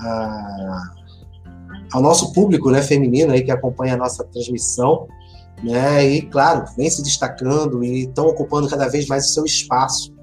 [0.04, 0.84] a,
[1.93, 5.08] ao nosso público, né, feminino aí que acompanha a nossa transmissão,
[5.64, 6.06] né?
[6.06, 10.14] E claro, vem se destacando e estão ocupando cada vez mais o seu espaço.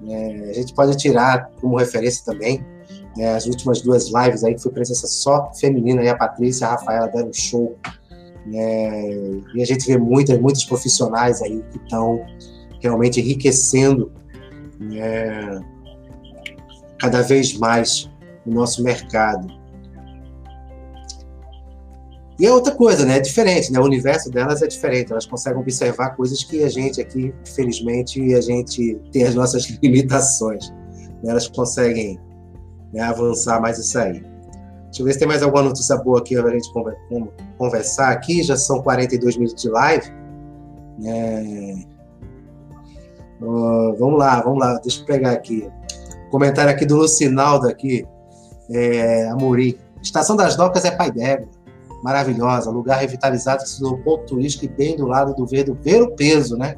[0.00, 0.48] Né?
[0.50, 2.64] A gente pode tirar como referência também
[3.16, 6.68] né, as últimas duas lives aí que foi presença só feminina, aí a Patrícia e
[6.68, 7.76] a Rafaela deram um show.
[8.46, 9.10] Né?
[9.54, 12.24] E a gente vê muitas, muitos profissionais aí que estão
[12.80, 14.12] realmente enriquecendo
[14.78, 15.60] né,
[16.98, 18.08] cada vez mais
[18.46, 19.46] o nosso mercado.
[22.38, 23.16] E é outra coisa, né?
[23.16, 23.80] É diferente, né?
[23.80, 25.10] O universo delas é diferente.
[25.10, 30.70] Elas conseguem observar coisas que a gente aqui, infelizmente, a gente tem as nossas limitações.
[31.22, 31.30] Né?
[31.30, 32.20] Elas conseguem
[32.92, 34.20] né, avançar mais isso aí.
[34.84, 36.70] Deixa eu ver se tem mais alguma notícia boa aqui para a gente
[37.56, 38.42] conversar aqui.
[38.42, 40.06] Já são 42 minutos de live.
[41.04, 41.74] É...
[43.40, 44.78] Uh, vamos lá, vamos lá.
[44.78, 45.68] Deixa eu pegar aqui.
[46.30, 48.06] Comentário aqui do Lucinaldo aqui.
[48.70, 49.28] É.
[50.02, 51.48] Estação das Docas é pai d'égua
[52.02, 56.02] maravilhosa, lugar revitalizado que se tornou ponto turístico bem do lado do Ver, do Ver
[56.02, 56.76] o Peso, né?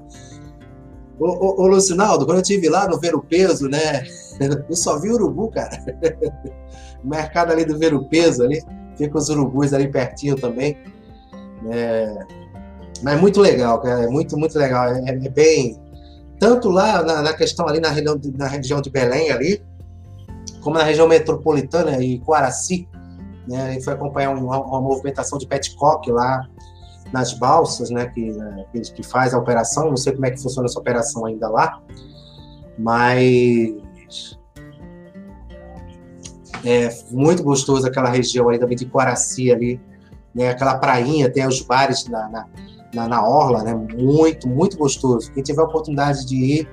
[1.19, 4.05] Ô, ô, ô, Lucinaldo, quando eu estive lá no Ver Peso, né?
[4.41, 5.77] Eu só vi urubu, cara.
[7.05, 8.61] O mercado ali do Ver Peso ali,
[8.97, 10.77] fica os urubus ali pertinho também.
[11.71, 12.19] É,
[13.05, 14.89] mas é muito legal, cara, é muito, muito legal.
[14.89, 15.79] É, é bem.
[16.41, 19.63] Tanto lá na, na, questão ali na região, na região de Belém ali,
[20.61, 22.89] como na região metropolitana e Coaraci,
[23.47, 23.69] né?
[23.69, 26.47] A gente foi acompanhar uma, uma movimentação de petcock lá
[27.13, 29.89] nas balsas, né, que, né, que faz a operação.
[29.89, 31.81] Não sei como é que funciona essa operação ainda lá,
[32.79, 34.39] mas
[36.65, 39.81] é muito gostoso aquela região aí também de Coraci ali,
[40.35, 42.47] né, aquela prainha, tem os bares na, na,
[42.95, 45.33] na, na orla, né, muito, muito gostoso.
[45.33, 46.69] Quem tiver a oportunidade de ir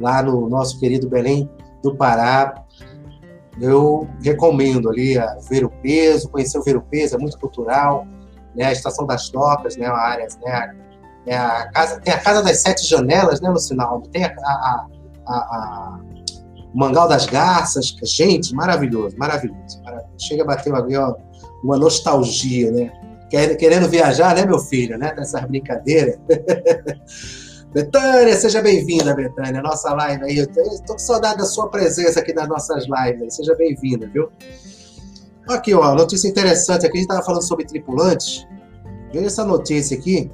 [0.00, 1.48] lá no nosso querido Belém
[1.82, 2.63] do Pará,
[3.60, 8.06] eu recomendo ali a ver o peso, conhecer o ver o peso, é muito cultural,
[8.54, 8.66] né?
[8.66, 9.86] A estação das docas, né?
[9.86, 10.74] A área, né?
[11.26, 14.08] É a casa, tem a casa das sete janelas, né, Lucinaldo?
[14.08, 14.86] Tem a, a,
[15.26, 16.00] a, a
[16.74, 20.14] Mangal das Garças, gente, maravilhoso, maravilhoso, maravilhoso.
[20.18, 21.14] Chega a bater ali, ó,
[21.62, 22.92] uma nostalgia, né?
[23.30, 25.14] Querendo viajar, né, meu filho, né?
[25.14, 26.18] Dessas brincadeiras.
[27.74, 30.38] Betânia, seja bem-vinda, Betânia, nossa live aí.
[30.38, 33.34] Eu estou com saudade da sua presença aqui nas nossas lives.
[33.34, 34.30] Seja bem-vinda, viu?
[35.48, 36.86] Aqui, ó, notícia interessante.
[36.86, 38.46] Aqui a gente estava falando sobre tripulantes.
[39.12, 40.30] Veja essa notícia aqui.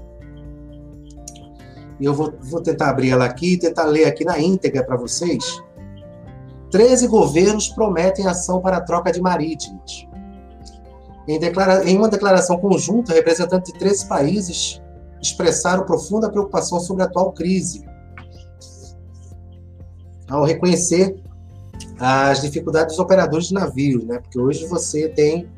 [1.99, 5.63] E eu vou, vou tentar abrir ela aqui tentar ler aqui na íntegra para vocês.
[6.71, 10.07] 13 governos prometem ação para troca de marítimos.
[11.27, 11.89] Em, declara...
[11.89, 14.83] em uma declaração conjunta, representantes de 13 países
[15.21, 17.85] expressaram profunda preocupação sobre a atual crise,
[20.29, 21.17] ao reconhecer
[21.99, 24.19] as dificuldades dos operadores de navios, né?
[24.19, 25.49] Porque hoje você tem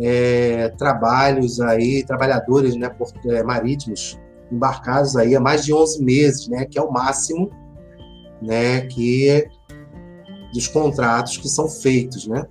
[0.00, 4.18] é, trabalhos aí, trabalhadores, né, por, é, marítimos
[4.50, 6.64] embarcados aí há mais de 11 meses, né?
[6.64, 7.50] Que é o máximo,
[8.40, 8.82] né?
[8.86, 9.46] Que
[10.54, 12.46] dos contratos que são feitos, né?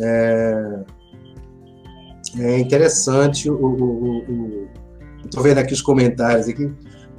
[0.00, 0.84] É,
[2.38, 4.68] é interessante o, o, o
[5.24, 6.70] estou vendo aqui os comentários aqui,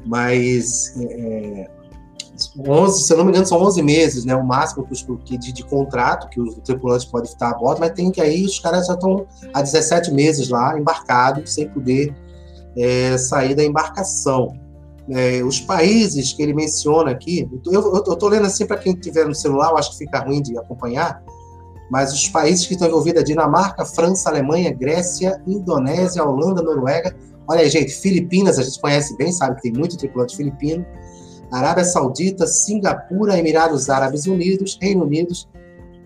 [0.06, 1.70] mas é,
[2.68, 4.36] 11, se eu não me engano, são 11 meses, né?
[4.36, 4.86] O máximo
[5.24, 8.46] que, de, de contrato que o tripulante pode estar a bordo, mas tem que aí
[8.46, 12.14] os caras já estão há 17 meses lá embarcados, sem poder
[12.78, 14.54] é, sair da embarcação.
[15.10, 19.36] É, os países que ele menciona aqui, eu estou lendo assim para quem tiver no
[19.36, 21.24] celular, eu acho que fica ruim de acompanhar,
[21.90, 27.16] mas os países que estão envolvidos é Dinamarca, França, Alemanha, Grécia, Indonésia, Holanda, Noruega.
[27.48, 30.86] Olha aí, gente, Filipinas, a gente conhece bem, sabe que tem muito tripulante filipino.
[31.52, 35.34] Arábia Saudita, Singapura, Emirados Árabes Unidos, Reino Unido,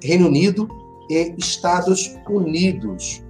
[0.04, 0.68] Reino Unido
[1.10, 3.24] e Estados Unidos.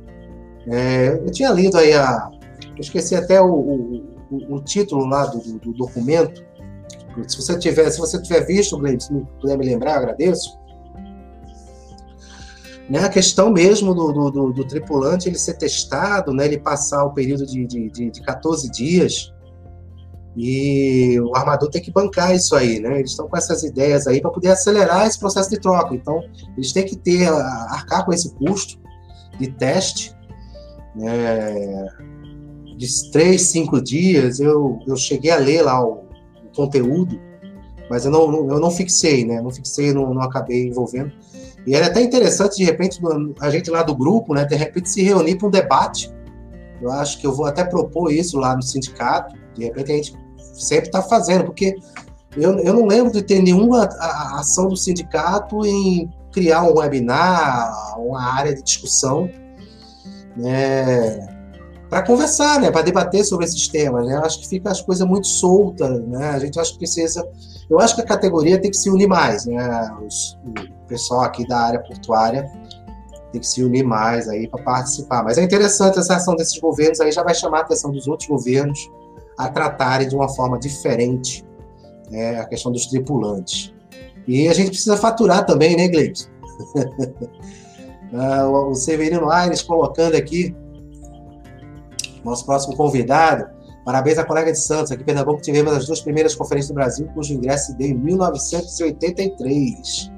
[0.67, 2.29] É, eu tinha lido aí a.
[2.75, 6.43] Eu esqueci até o, o, o título lá do, do, do, documento.
[7.27, 10.58] Se você tiver, se você tiver visto, Gleide, se puder me lembrar, agradeço
[12.89, 17.03] né, a questão mesmo do, do, do, do, tripulante ele ser testado, né, ele passar
[17.05, 19.31] o período de, de, de, de 14 dias,
[20.35, 22.99] e o armador tem que bancar isso aí, né?
[22.99, 25.93] Eles estão com essas ideias aí para poder acelerar esse processo de troca.
[25.93, 26.23] Então,
[26.55, 28.79] eles têm que ter, arcar com esse custo
[29.37, 30.15] de teste,
[30.95, 31.87] né?
[32.77, 34.39] de três, cinco dias.
[34.39, 36.05] Eu, eu cheguei a ler lá o,
[36.45, 37.19] o conteúdo,
[37.89, 39.41] mas eu não, eu não fixei, né?
[39.41, 41.11] Não fixei, não, não acabei envolvendo.
[41.69, 42.99] E era até interessante, de repente,
[43.39, 46.11] a gente lá do grupo, né, de repente se reunir para um debate.
[46.81, 49.35] Eu acho que eu vou até propor isso lá no sindicato.
[49.53, 50.17] De repente a gente
[50.51, 51.75] sempre está fazendo, porque
[52.35, 53.83] eu, eu não lembro de ter nenhuma
[54.39, 59.29] ação do sindicato em criar um webinar, uma área de discussão,
[60.35, 61.19] né,
[61.87, 64.07] para conversar, né, para debater sobre esses temas.
[64.07, 64.15] Né?
[64.15, 66.29] Eu acho que fica as coisas muito soltas, né?
[66.29, 67.23] A gente acho que precisa,
[67.69, 69.95] eu acho que a categoria tem que se unir mais, né?
[70.03, 72.51] Os, o pessoal aqui da área portuária
[73.31, 75.23] tem que se unir mais aí para participar.
[75.23, 78.27] Mas é interessante essa ação desses governos aí já vai chamar a atenção dos outros
[78.27, 78.89] governos
[79.37, 81.45] a tratarem de uma forma diferente
[82.09, 83.73] né, a questão dos tripulantes.
[84.27, 86.27] E a gente precisa faturar também, né, Gleison?
[88.11, 90.55] Ah, o Severino Aires colocando aqui,
[92.25, 93.47] nosso próximo convidado.
[93.85, 94.91] Parabéns à colega de Santos.
[94.91, 100.11] Aqui em Pernambuco tivemos as duas primeiras conferências do Brasil, cujo ingresso deu em 1983.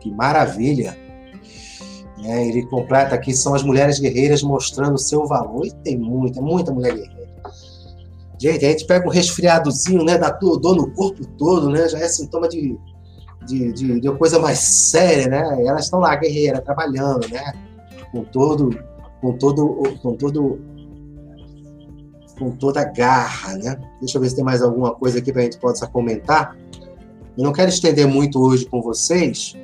[0.00, 0.96] Que maravilha!
[2.24, 5.66] É, ele completa aqui, são as mulheres guerreiras mostrando seu valor.
[5.66, 7.26] E tem muita, muita mulher guerreira.
[8.38, 10.18] Gente, a gente pega um resfriadozinho, né?
[10.18, 11.88] Dá dor no corpo todo, né?
[11.88, 12.76] Já é sintoma de
[13.46, 15.64] de, de, de coisa mais séria, né?
[15.64, 17.52] Elas estão lá, guerreira, trabalhando, né?
[18.10, 18.76] Com todo,
[19.20, 20.60] com todo, com todo,
[22.38, 23.78] com toda garra, né?
[24.00, 26.56] Deixa eu ver se tem mais alguma coisa aqui para a gente possa comentar.
[27.38, 29.54] Eu não quero estender muito hoje com vocês,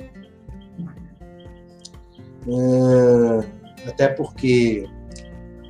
[2.47, 4.85] é, até porque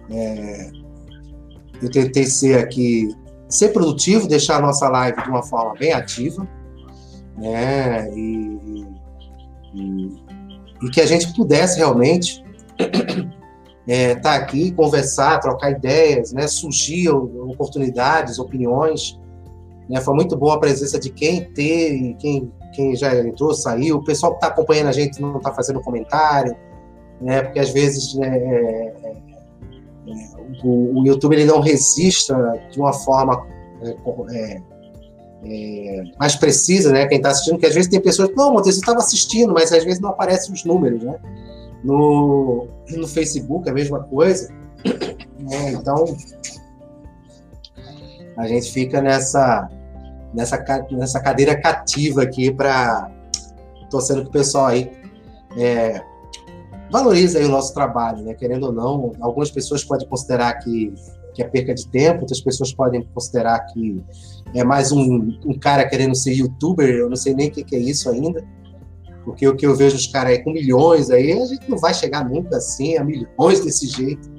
[0.10, 0.72] é,
[1.82, 3.10] eu tentei ser aqui,
[3.50, 6.48] ser produtivo, deixar a nossa live de uma forma bem ativa
[7.38, 8.10] né?
[8.16, 8.86] E,
[9.74, 10.14] e,
[10.84, 12.44] e que a gente pudesse realmente
[12.80, 13.32] estar
[13.88, 16.48] é, tá aqui, conversar, trocar ideias, né?
[16.48, 19.20] Surgir oportunidades, opiniões.
[19.90, 20.02] Né?
[20.02, 23.98] Foi muito boa a presença de quem teve, quem, quem já entrou, saiu.
[23.98, 26.56] O pessoal que está acompanhando a gente não está fazendo comentário,
[27.22, 27.42] né?
[27.42, 30.14] Porque às vezes né, é, é,
[30.64, 33.46] o, o, YouTube ele não registra de uma forma
[33.82, 34.62] é, é
[35.46, 37.06] é, mais precisa, né?
[37.06, 39.84] Quem está assistindo, que às vezes tem pessoas não, Montes, você estava assistindo, mas às
[39.84, 41.20] vezes não aparecem os números, né?
[41.84, 44.54] No, no Facebook é a mesma coisa.
[45.52, 46.06] É, então,
[48.38, 49.70] a gente fica nessa,
[50.34, 53.10] nessa, nessa cadeira cativa aqui para
[53.90, 54.92] torcendo que o pessoal aí
[55.58, 56.02] é,
[56.92, 58.34] aí o nosso trabalho, né?
[58.34, 60.94] Querendo ou não, algumas pessoas podem considerar que
[61.34, 64.04] que é perca de tempo, outras pessoas podem considerar que
[64.54, 67.76] é mais um, um cara querendo ser youtuber, eu não sei nem o que, que
[67.76, 68.46] é isso ainda,
[69.26, 71.94] porque o que eu vejo os caras aí com milhões aí, a gente não vai
[71.94, 74.30] chegar nunca assim, a milhões desse jeito,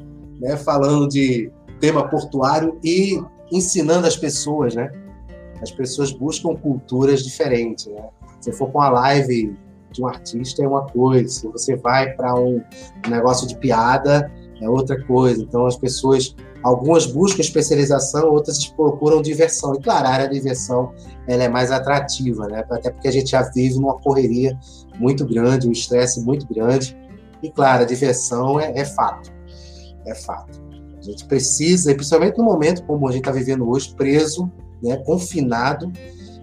[0.40, 3.20] né, falando de tema portuário e
[3.56, 4.90] ensinando as pessoas, né,
[5.62, 8.08] as pessoas buscam culturas diferentes, né,
[8.40, 9.56] se for com a live
[9.90, 12.60] de um artista é uma coisa, se você vai para um,
[13.08, 14.30] negócio de piada
[14.60, 16.34] é outra coisa, então as pessoas
[16.64, 19.74] Algumas buscam especialização, outras procuram diversão.
[19.74, 20.94] E claro, a área de diversão
[21.28, 22.64] ela é mais atrativa, né?
[22.70, 24.58] Até porque a gente já vive numa correria
[24.98, 26.96] muito grande, um estresse muito grande.
[27.42, 29.30] E claro, a diversão é, é fato.
[30.06, 30.63] É fato.
[31.04, 34.50] A gente precisa, principalmente no momento como a gente está vivendo hoje, preso,
[34.82, 35.92] né, confinado.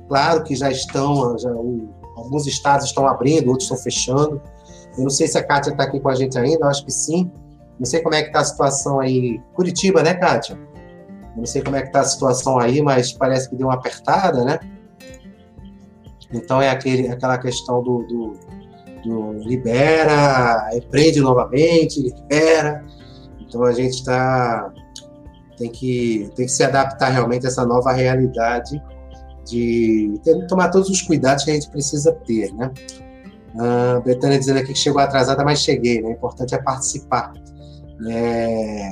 [0.07, 4.41] Claro que já estão, já, alguns estados estão abrindo, outros estão fechando.
[4.97, 6.91] Eu não sei se a Kátia está aqui com a gente ainda, eu acho que
[6.91, 7.31] sim.
[7.79, 9.41] Não sei como é que está a situação aí.
[9.55, 10.59] Curitiba, né, Kátia?
[11.35, 14.43] Não sei como é que está a situação aí, mas parece que deu uma apertada,
[14.43, 14.59] né?
[16.31, 18.33] Então é aquele, aquela questão do, do,
[19.03, 22.85] do libera, prende novamente, libera.
[23.51, 24.71] Então a gente está
[25.57, 28.81] tem que tem que se adaptar realmente a essa nova realidade
[29.45, 32.71] de ter, tomar todos os cuidados que a gente precisa ter, né?
[33.59, 36.07] A Betânia dizendo aqui que chegou atrasada, mas cheguei, né?
[36.07, 37.33] O importante é participar.
[38.09, 38.91] É,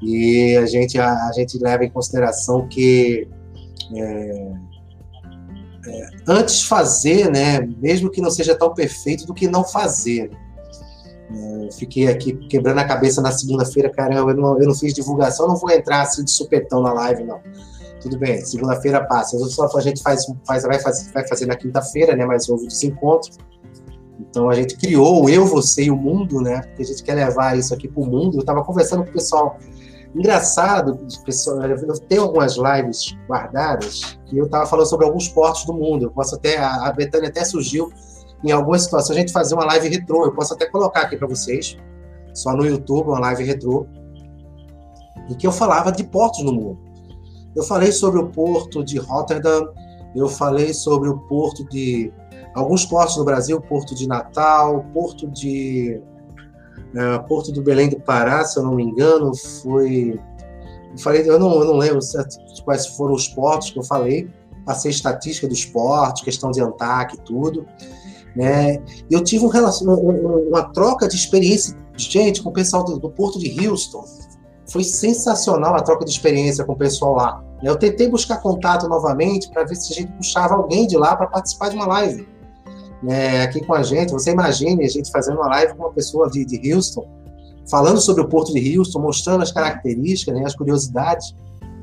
[0.00, 3.28] e a gente, a, a, gente leva em consideração que
[3.94, 4.52] é,
[5.86, 10.30] é, antes fazer, né, mesmo que não seja tão perfeito, do que não fazer.
[11.34, 15.48] É, fiquei aqui quebrando a cabeça na segunda-feira, caramba, eu não, eu não fiz divulgação,
[15.48, 17.40] não vou entrar assim de supetão na live, não.
[18.00, 19.36] Tudo bem, segunda-feira passa.
[19.36, 22.26] A gente faz, faz, vai, fazer, vai fazer na quinta-feira, né?
[22.26, 23.30] Mas houve esse encontro.
[24.18, 26.62] Então a gente criou eu, você e o mundo, né?
[26.62, 28.38] Porque a gente quer levar isso aqui para o mundo.
[28.38, 29.56] Eu estava conversando com o pessoal.
[30.14, 35.72] Engraçado, pessoal, eu tenho algumas lives guardadas que eu estava falando sobre alguns portos do
[35.72, 36.06] mundo.
[36.06, 37.90] Eu posso até a Betânia até surgiu
[38.44, 40.24] em algumas situações a gente fazer uma live retrô.
[40.24, 41.76] Eu posso até colocar aqui para vocês,
[42.34, 43.86] só no YouTube, uma live retrô,
[45.28, 46.78] em que eu falava de portos no mundo.
[47.54, 49.68] Eu falei sobre o porto de Rotterdam,
[50.14, 52.12] eu falei sobre o porto de
[52.54, 56.00] alguns portos no Brasil, Porto de Natal, Porto de
[56.94, 60.20] uh, Porto do Belém do Pará, se eu não me engano, foi
[60.90, 62.00] Eu falei, eu não, eu não lembro
[62.64, 64.28] quais foram os portos que eu falei,
[64.64, 67.66] passei estatística dos portos, questão de ANTAC e tudo.
[68.36, 68.82] Né?
[69.10, 74.04] Eu tive um uma troca de experiência, gente, com o pessoal do, Porto de Houston.
[74.70, 77.44] Foi sensacional a troca de experiência com o pessoal lá.
[77.62, 81.26] Eu tentei buscar contato novamente para ver se a gente puxava alguém de lá para
[81.26, 82.26] participar de uma live
[83.02, 84.12] né, aqui com a gente.
[84.12, 87.06] Você imagine a gente fazendo uma live com uma pessoa de, de Houston,
[87.68, 91.34] falando sobre o Porto de Houston, mostrando as características, né, as curiosidades.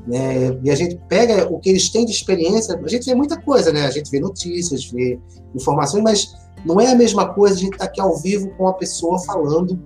[0.06, 2.78] Né, e a gente pega o que eles têm de experiência.
[2.82, 3.86] A gente vê muita coisa, né?
[3.86, 5.20] A gente vê notícias, vê
[5.54, 6.34] informações, mas
[6.64, 9.18] não é a mesma coisa a gente estar tá aqui ao vivo com uma pessoa
[9.20, 9.78] falando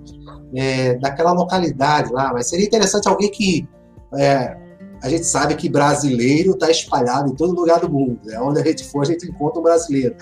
[0.55, 2.33] é, daquela localidade lá.
[2.33, 3.69] Mas seria interessante alguém que
[4.17, 4.57] é,
[5.03, 8.19] a gente sabe que brasileiro está espalhado em todo lugar do mundo.
[8.25, 8.41] Né?
[8.41, 10.17] Onde a gente for, a gente encontra um brasileiro.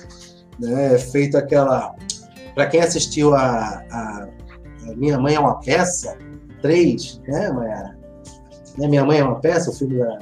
[0.59, 0.99] Né?
[0.99, 1.95] Feito aquela.
[2.55, 4.29] Para quem assistiu a, a,
[4.89, 6.19] a, Minha Mãe é uma Peça,
[6.61, 8.02] três, né, Mayara?
[8.79, 8.89] Né?
[8.89, 10.19] Minha Mãe é uma Peça, o filme da.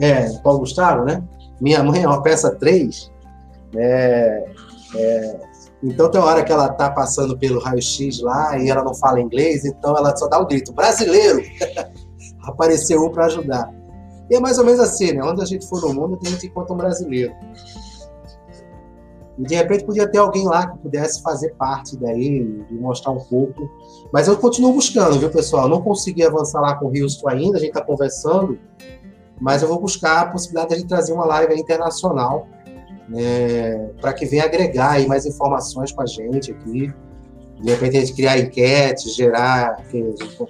[0.00, 1.22] É, Paulo Gustavo, né?
[1.60, 3.10] Minha Mãe é uma Peça três.
[3.76, 4.44] É,
[4.96, 5.40] é,
[5.82, 9.20] então tem uma hora que ela tá passando pelo raio-x lá e ela não fala
[9.20, 11.42] inglês, então ela só dá o um grito, brasileiro!
[12.44, 13.70] Apareceu um para ajudar.
[14.30, 15.22] E é mais ou menos assim, né?
[15.22, 17.34] Onde a gente for no mundo, a gente encontra um brasileiro.
[19.38, 23.20] E de repente podia ter alguém lá que pudesse fazer parte daí e mostrar um
[23.20, 23.68] pouco.
[24.12, 25.68] Mas eu continuo buscando, viu, pessoal?
[25.68, 28.58] Não consegui avançar lá com o Houston ainda, a gente está conversando,
[29.40, 32.46] mas eu vou buscar a possibilidade de trazer uma live internacional
[33.08, 36.92] né, para que venha agregar aí mais informações com a gente aqui.
[37.60, 39.82] De repente a gente criar enquetes, gerar,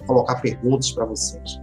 [0.07, 1.61] colocar perguntas para vocês.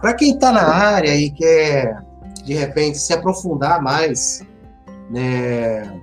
[0.00, 2.02] Para quem está na área e quer,
[2.44, 4.42] de repente, se aprofundar mais,
[5.10, 6.00] né?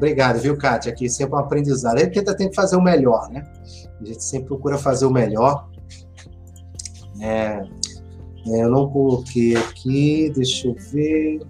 [0.00, 0.90] Obrigado, viu, Kátia?
[0.90, 1.98] Aqui sempre um aprendizado.
[1.98, 3.44] A gente tenta sempre fazer o melhor, né?
[4.00, 5.68] A gente sempre procura fazer o melhor.
[7.20, 7.60] É,
[8.46, 11.42] é, eu não coloquei aqui, deixa eu ver.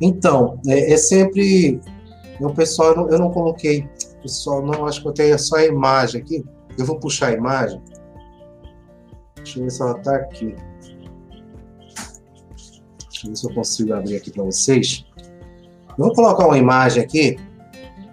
[0.00, 1.80] Então, é, é sempre.
[2.40, 3.88] O pessoal, eu não, eu não coloquei.
[4.20, 6.44] Pessoal, não, acho que eu tenho só a imagem aqui.
[6.76, 7.80] Eu vou puxar a imagem.
[9.36, 10.56] Deixa eu ver se ela está aqui.
[13.08, 15.06] Deixa eu ver se eu consigo abrir aqui para vocês.
[15.96, 17.36] Vou colocar uma imagem aqui,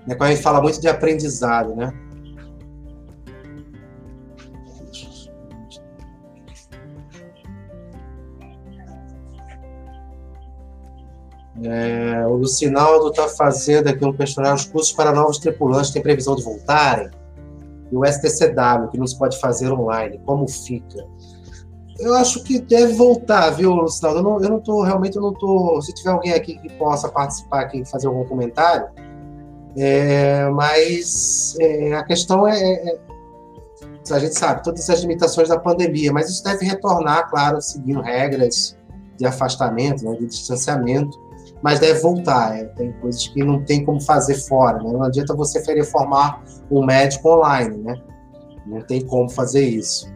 [0.07, 1.93] né, quando a gente fala muito de aprendizado, né?
[11.65, 14.57] É, o Lucinaldo está fazendo aqui um questionário.
[14.57, 17.09] Os cursos para novos tripulantes têm previsão de voltarem?
[17.91, 21.07] E o STCW, que não se pode fazer online, como fica?
[21.99, 24.43] Eu acho que deve voltar, viu, Lucinaldo?
[24.43, 25.79] Eu não, tô, realmente, eu não tô.
[25.81, 28.87] Se tiver alguém aqui que possa participar aqui e fazer algum comentário,
[29.75, 32.99] é, mas é, a questão é, é, é,
[34.11, 38.77] a gente sabe todas as limitações da pandemia, mas isso deve retornar, claro, seguindo regras
[39.17, 41.17] de afastamento, né, de distanciamento,
[41.61, 42.57] mas deve voltar.
[42.57, 44.91] É, tem coisas que não tem como fazer fora, né?
[44.91, 47.95] Não adianta você querer formar um médico online, né?
[48.65, 50.11] Não tem como fazer isso.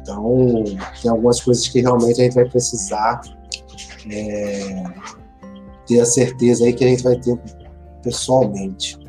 [0.00, 0.64] Então,
[1.00, 3.20] tem algumas coisas que realmente a gente vai precisar
[4.10, 4.82] é,
[5.86, 7.38] ter a certeza aí que a gente vai ter
[8.02, 8.98] pessoalmente.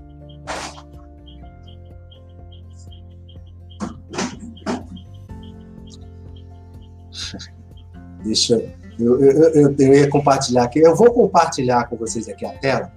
[8.24, 8.62] Deixa
[9.00, 10.80] eu, eu, eu, eu ia compartilhar aqui.
[10.80, 12.92] Eu vou compartilhar com vocês aqui a tela,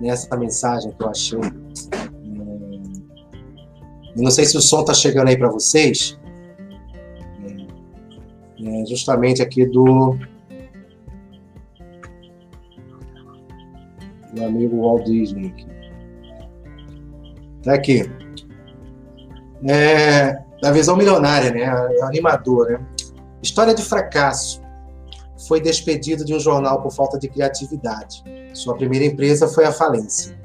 [0.00, 1.38] nessa mensagem que eu achei.
[1.38, 2.06] É,
[4.16, 6.18] eu não sei se o som está chegando aí para vocês.
[8.58, 10.18] É justamente aqui do
[14.46, 15.54] amigo Walt Disney.
[17.62, 18.10] Tá aqui.
[19.68, 21.64] É, da visão milionária, né?
[22.02, 22.86] Animador, né?
[23.42, 24.60] História de fracasso.
[25.48, 28.22] Foi despedido de um jornal por falta de criatividade.
[28.54, 30.36] Sua primeira empresa foi a falência.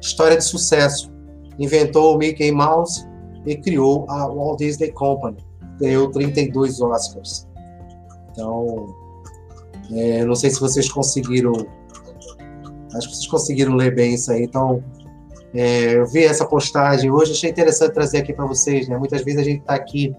[0.00, 1.12] História de sucesso.
[1.58, 3.06] Inventou o Mickey Mouse
[3.46, 5.36] e criou a Walt Disney Company.
[5.78, 7.46] Ganhou 32 Oscars.
[8.30, 8.86] Então,
[9.92, 11.52] é, não sei se vocês conseguiram
[12.94, 14.42] Acho que vocês conseguiram ler bem isso aí.
[14.42, 14.82] Então,
[15.54, 18.88] é, eu vi essa postagem hoje, achei interessante trazer aqui para vocês.
[18.88, 18.96] Né?
[18.96, 20.14] Muitas vezes a gente está aqui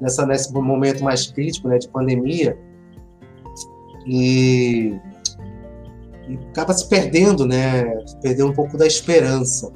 [0.00, 2.58] nessa, nesse momento mais crítico né, de pandemia
[4.06, 4.98] e,
[6.28, 7.84] e acaba se perdendo, né?
[8.20, 9.70] Perdendo um pouco da esperança.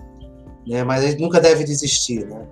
[0.67, 0.83] Né?
[0.83, 2.27] Mas a gente nunca deve desistir.
[2.27, 2.47] Né?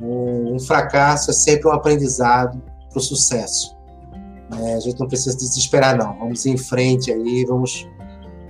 [0.00, 2.60] Um fracasso é sempre um aprendizado
[2.90, 3.74] para o sucesso.
[4.60, 6.18] É, a gente não precisa desesperar, não.
[6.18, 7.88] Vamos em frente aí, vamos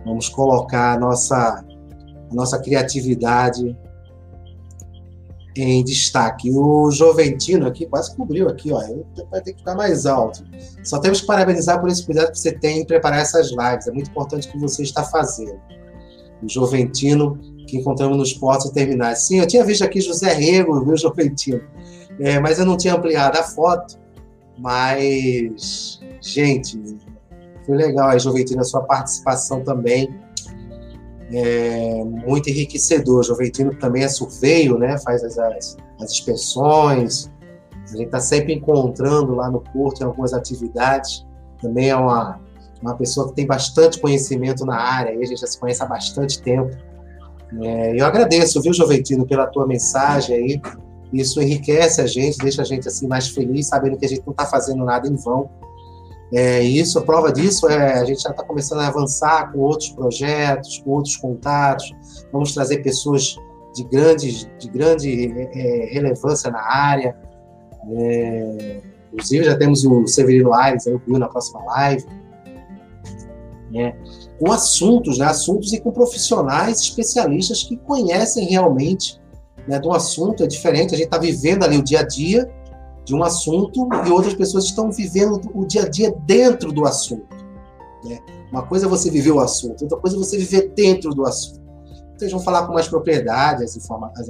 [0.05, 1.65] Vamos colocar a nossa,
[2.31, 3.77] a nossa criatividade
[5.57, 6.51] em destaque.
[6.51, 8.81] O Joventino aqui quase cobriu aqui, ó.
[9.31, 10.45] Vai ter que ficar mais alto.
[10.83, 13.87] Só temos que parabenizar por esse cuidado que você tem em preparar essas lives.
[13.87, 15.61] É muito importante o que você está fazendo.
[16.43, 19.23] O Joventino, que encontramos nos portos terminais.
[19.23, 21.61] Sim, eu tinha visto aqui José Rego, viu, Joventino?
[22.21, 23.99] É, mas eu não tinha ampliado a foto.
[24.59, 26.79] Mas, gente,
[27.65, 30.15] foi legal aí, Joventino, a sua participação também
[31.33, 33.25] é, muito enriquecedor.
[33.31, 34.99] O também é surveio, né?
[34.99, 37.31] faz as, as, as inspeções,
[37.93, 41.25] a gente está sempre encontrando lá no Porto em algumas atividades.
[41.61, 42.41] Também é uma,
[42.81, 45.87] uma pessoa que tem bastante conhecimento na área, e a gente já se conhece há
[45.87, 46.77] bastante tempo.
[47.63, 50.63] É, eu agradeço, viu, Joventino, pela tua mensagem aí.
[51.13, 54.33] Isso enriquece a gente, deixa a gente assim mais feliz, sabendo que a gente não
[54.33, 55.49] está fazendo nada em vão.
[56.37, 59.91] É, isso, a prova disso é a gente já está começando a avançar com outros
[59.91, 61.95] projetos, com outros contatos.
[62.33, 63.37] Vamos trazer pessoas
[63.73, 67.17] de grande, de grande é, relevância na área.
[67.89, 68.81] É,
[69.13, 72.05] inclusive, já temos o Severino Aires, aí, o Bill, na próxima live.
[73.71, 73.97] Né,
[74.39, 79.21] com assuntos, né, assuntos e com profissionais especialistas que conhecem realmente
[79.69, 80.43] né, do assunto.
[80.43, 82.51] É diferente, a gente está vivendo ali o dia a dia
[83.05, 87.35] de um assunto e outras pessoas estão vivendo o dia a dia dentro do assunto.
[88.05, 88.19] Né?
[88.51, 91.63] Uma coisa é você viver o assunto, outra coisa é você viver dentro do assunto.
[92.15, 94.29] Então, eles vão falar com mais propriedade as informações,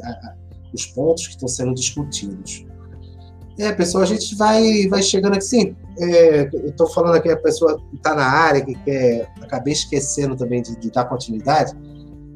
[0.72, 2.64] os pontos que estão sendo discutidos.
[3.59, 5.45] É, pessoal, a gente vai, vai chegando aqui.
[5.45, 9.29] Sim, é, eu estou falando aqui, a pessoa que está na área, que quer.
[9.41, 11.72] Acabei esquecendo também de, de dar continuidade.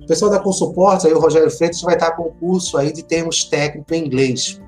[0.02, 3.02] O pessoal da Consuporte, aí o Rogério Freitas, vai estar com um curso aí de
[3.02, 4.60] termos técnicos em inglês.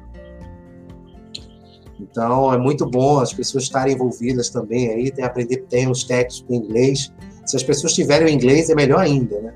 [2.00, 6.56] Então, é muito bom as pessoas estarem envolvidas também aí, tem aprender termos técnicos em
[6.56, 7.12] inglês.
[7.44, 9.54] Se as pessoas tiverem o inglês, é melhor ainda, né?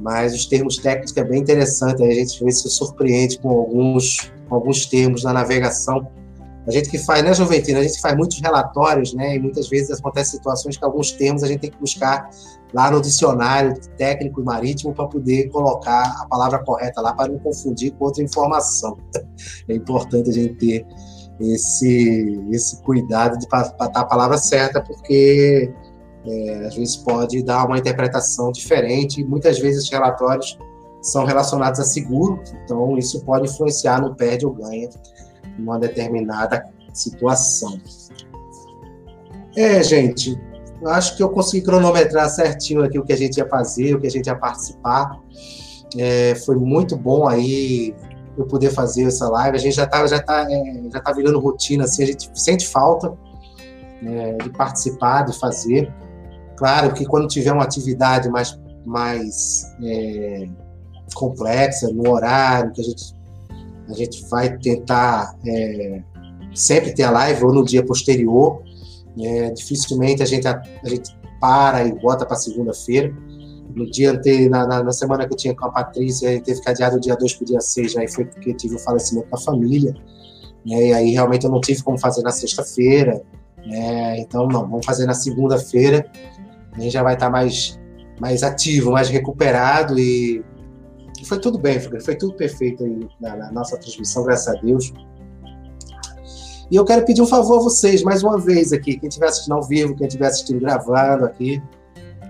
[0.00, 4.54] Mas os termos técnicos é bem interessante, a gente às se surpreende com alguns, com
[4.54, 6.06] alguns termos na navegação.
[6.66, 7.78] A gente que faz, né, Juventina?
[7.78, 9.36] A gente faz muitos relatórios, né?
[9.36, 12.28] E muitas vezes acontecem situações que alguns termos a gente tem que buscar
[12.72, 17.38] lá no dicionário técnico e marítimo para poder colocar a palavra correta lá, para não
[17.38, 18.96] confundir com outra informação.
[19.68, 20.86] É importante a gente ter
[21.40, 25.72] esse, esse cuidado de botar a palavra certa, porque
[26.26, 30.58] é, às vezes pode dar uma interpretação diferente, e muitas vezes os relatórios
[31.02, 34.88] são relacionados a seguro, então isso pode influenciar no perde ou ganha
[35.58, 37.78] em uma determinada situação.
[39.56, 40.40] É, gente,
[40.86, 44.06] acho que eu consegui cronometrar certinho aqui o que a gente ia fazer, o que
[44.06, 45.20] a gente ia participar.
[45.96, 47.94] É, foi muito bom aí
[48.36, 49.56] eu poder fazer essa live.
[49.56, 52.66] A gente já está já tá, é, já tá virando rotina, assim, a gente sente
[52.68, 53.12] falta
[54.02, 55.92] é, de participar, de fazer.
[56.56, 60.46] Claro que quando tiver uma atividade mais, mais é,
[61.14, 63.14] complexa, no horário, que a gente,
[63.88, 66.02] a gente vai tentar é,
[66.54, 68.62] sempre ter a live ou no dia posterior.
[69.20, 73.14] É, dificilmente a gente, a, a gente para e bota para segunda-feira
[73.74, 76.70] no dia anterior, na, na, na, semana que eu tinha com a Patrícia, teve que
[76.70, 79.36] adiar do dia 2 para o dia 6, aí foi porque tive o falecimento da
[79.36, 79.92] família,
[80.64, 83.20] né, e aí realmente eu não tive como fazer na sexta-feira,
[83.66, 86.06] né, então não, vamos fazer na segunda-feira,
[86.72, 87.78] a gente já vai estar tá mais,
[88.20, 90.44] mais ativo, mais recuperado e,
[91.20, 94.60] e foi tudo bem, foi, foi tudo perfeito aí na, na nossa transmissão, graças a
[94.60, 94.92] Deus.
[96.70, 99.52] E eu quero pedir um favor a vocês, mais uma vez aqui, quem estiver assistindo
[99.52, 101.62] ao vivo, quem estiver assistindo gravando aqui,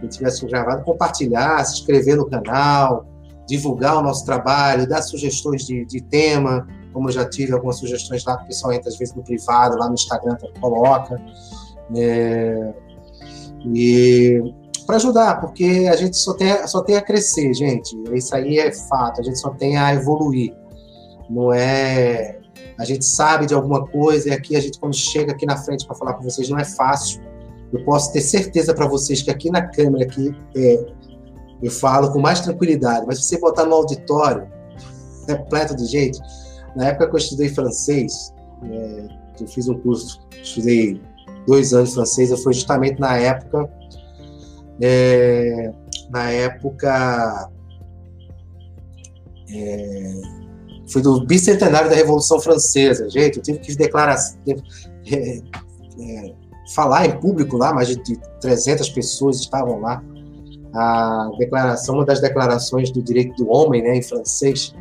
[0.04, 3.06] quem tivesse gravado, compartilhar, se inscrever no canal,
[3.46, 8.24] divulgar o nosso trabalho, dar sugestões de, de tema, como eu já tive algumas sugestões
[8.24, 11.20] lá, que pessoal entra às vezes no privado, lá no Instagram coloca.
[11.96, 12.74] É,
[13.66, 14.54] e
[14.86, 17.96] para ajudar, porque a gente só tem, só tem a crescer, gente.
[18.12, 20.54] Isso aí é fato, a gente só tem a evoluir.
[21.28, 22.38] Não é.
[22.78, 25.86] A gente sabe de alguma coisa, e aqui a gente, quando chega aqui na frente
[25.86, 27.22] para falar com vocês, não é fácil
[27.74, 30.86] eu posso ter certeza para vocês que aqui na câmera aqui é,
[31.60, 34.46] eu falo com mais tranquilidade, mas se você botar no auditório
[35.26, 36.20] repleto de gente,
[36.76, 39.08] na época que eu estudei francês, é,
[39.40, 41.02] eu fiz um curso, estudei
[41.48, 43.68] dois anos francês, eu foi justamente na época,
[44.80, 45.72] é,
[46.10, 47.50] na época
[49.50, 50.12] é,
[50.88, 54.16] foi do bicentenário da Revolução Francesa, gente, eu tive que declarar,
[54.46, 55.40] é,
[56.00, 56.34] é,
[56.72, 60.02] falar em público lá, mais de 300 pessoas estavam lá.
[60.72, 64.74] A declaração, uma das declarações do direito do homem, né, em francês.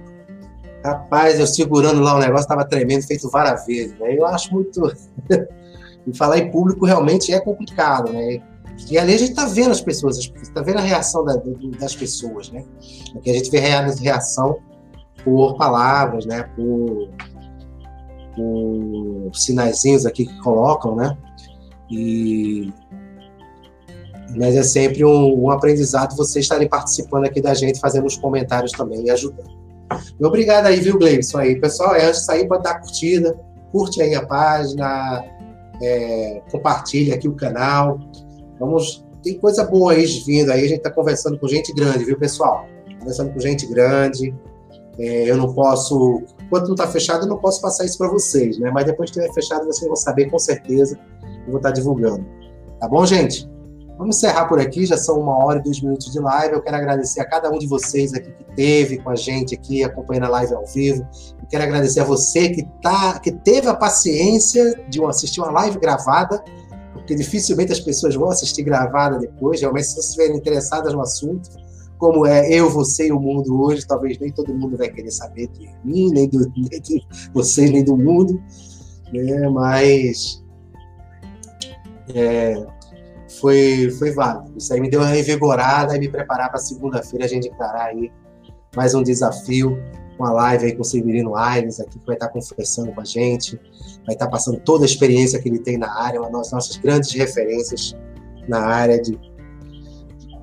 [0.83, 3.97] Rapaz, eu segurando lá o negócio, estava tremendo, feito várias vezes.
[3.99, 4.17] Né?
[4.17, 4.81] Eu acho muito.
[6.05, 8.41] e falar em público realmente é complicado, né?
[8.89, 11.35] E ali a gente está vendo as pessoas, está vendo a reação da,
[11.79, 12.65] das pessoas, né?
[13.15, 14.57] Aqui a gente vê reação
[15.23, 16.43] por palavras, né?
[16.55, 17.09] Por,
[18.35, 21.15] por sinaizinhos aqui que colocam, né?
[21.93, 22.73] E
[24.35, 28.71] mas é sempre um, um, aprendizado vocês estarem participando aqui da gente, fazendo os comentários
[28.71, 29.51] também e ajudando.
[30.19, 31.37] Obrigado aí, viu, Gleison?
[31.37, 31.93] aí, pessoal.
[31.95, 33.37] É, antes de sair, pode dar curtida,
[33.71, 35.23] curte aí a página,
[35.81, 37.99] é, compartilha aqui o canal.
[38.59, 40.65] Vamos, tem coisa boa aí vindo aí.
[40.65, 42.65] A gente está conversando com gente grande, viu, pessoal?
[42.99, 44.33] Conversando com gente grande.
[44.97, 48.59] É, eu não posso, enquanto não está fechado, eu não posso passar isso para vocês,
[48.59, 48.71] né?
[48.71, 50.97] Mas depois que estiver fechado, vocês vão saber com certeza.
[51.45, 52.25] Eu vou estar divulgando.
[52.79, 53.49] Tá bom, gente?
[53.97, 56.55] Vamos encerrar por aqui, já são uma hora e dois minutos de live.
[56.55, 59.83] Eu quero agradecer a cada um de vocês aqui que teve com a gente aqui,
[59.83, 61.07] acompanhando a live ao vivo.
[61.39, 65.79] Eu quero agradecer a você que, tá, que teve a paciência de assistir uma live
[65.79, 66.43] gravada,
[66.91, 71.49] porque dificilmente as pessoas vão assistir gravada depois, realmente se vocês estiverem interessadas no assunto,
[71.97, 75.47] como é eu, você e o mundo hoje, talvez nem todo mundo vai querer saber
[75.47, 77.01] de mim, nem, do, nem de
[77.33, 78.41] vocês, nem do mundo,
[79.13, 79.47] né?
[79.47, 80.42] mas
[82.13, 82.65] é,
[83.39, 84.53] foi, foi válido.
[84.57, 88.11] Isso aí me deu uma revigorada e me preparar para segunda-feira a gente encarar aí
[88.75, 89.77] mais um desafio,
[90.17, 93.59] uma live aí com o Severino Aires aqui, que vai estar conversando com a gente,
[94.05, 97.11] vai estar passando toda a experiência que ele tem na área, uma das nossas grandes
[97.13, 97.95] referências
[98.47, 99.17] na área de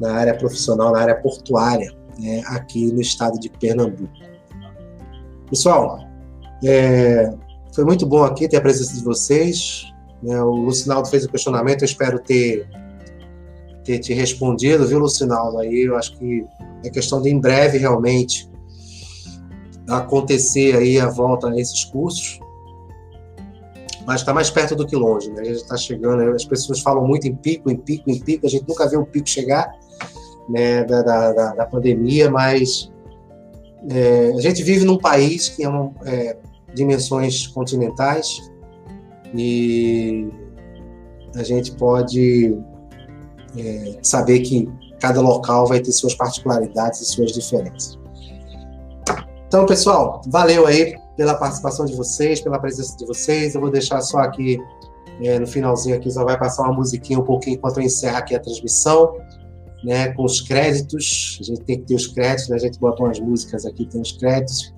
[0.00, 4.10] na área profissional, na área portuária, né, aqui no estado de Pernambuco.
[5.50, 5.98] Pessoal,
[6.64, 7.30] é,
[7.74, 9.89] foi muito bom aqui ter a presença de vocês.
[10.22, 12.68] Né, o Lucinaldo fez o questionamento, eu espero ter
[13.82, 15.58] ter te respondido, viu, Lucinaldo?
[15.58, 16.44] Aí eu acho que
[16.84, 18.48] é questão de em breve realmente
[19.88, 22.38] acontecer aí a volta a esses cursos.
[24.06, 25.42] Mas está mais perto do que longe, né?
[25.42, 28.48] A gente está chegando, as pessoas falam muito em pico, em pico, em pico, a
[28.48, 29.72] gente nunca vê o pico chegar
[30.48, 32.90] né, da, da, da pandemia, mas
[33.88, 36.36] é, a gente vive num país que é, uma, é
[36.74, 38.49] dimensões continentais
[39.34, 40.28] e
[41.36, 42.58] a gente pode
[43.56, 44.68] é, saber que
[45.00, 47.98] cada local vai ter suas particularidades e suas diferenças.
[49.46, 53.54] Então, pessoal, valeu aí pela participação de vocês, pela presença de vocês.
[53.54, 54.58] Eu vou deixar só aqui
[55.22, 58.34] é, no finalzinho aqui, só vai passar uma musiquinha um pouquinho enquanto eu encerro aqui
[58.34, 59.16] a transmissão,
[59.84, 61.38] né, com os créditos.
[61.40, 62.56] A gente tem que ter os créditos, né?
[62.56, 64.72] a gente bota umas músicas aqui, tem os créditos.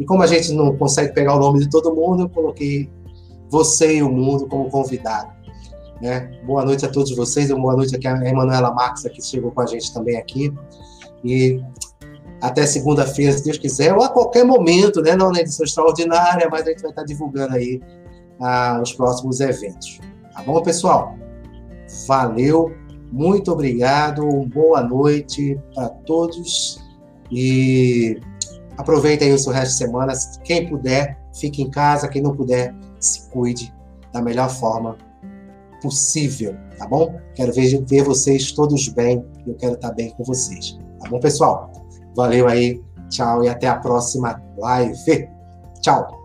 [0.00, 2.90] E como a gente não consegue pegar o nome de todo mundo, eu coloquei
[3.48, 5.32] você e o mundo como convidado.
[6.00, 6.30] Né?
[6.44, 9.66] Boa noite a todos vocês, boa noite aqui a Emanuela Marques, que chegou com a
[9.66, 10.52] gente também aqui.
[11.24, 11.60] E
[12.40, 15.16] até segunda-feira, se Deus quiser, ou a qualquer momento, né?
[15.16, 17.80] não na edição extraordinária, mas a gente vai estar divulgando aí
[18.40, 19.98] ah, os próximos eventos.
[20.32, 21.16] Tá bom, pessoal?
[22.06, 22.72] Valeu,
[23.10, 26.80] muito obrigado, boa noite para todos
[27.30, 28.20] e
[28.76, 30.12] aproveitem o seu resto de semana.
[30.44, 33.74] Quem puder, fique em casa, quem não puder, se cuide
[34.12, 34.96] da melhor forma
[35.82, 37.18] possível, tá bom?
[37.34, 41.20] Quero ver, ver vocês todos bem e eu quero estar bem com vocês, tá bom,
[41.20, 41.70] pessoal?
[42.16, 45.28] Valeu aí, tchau e até a próxima live.
[45.80, 46.18] Tchau!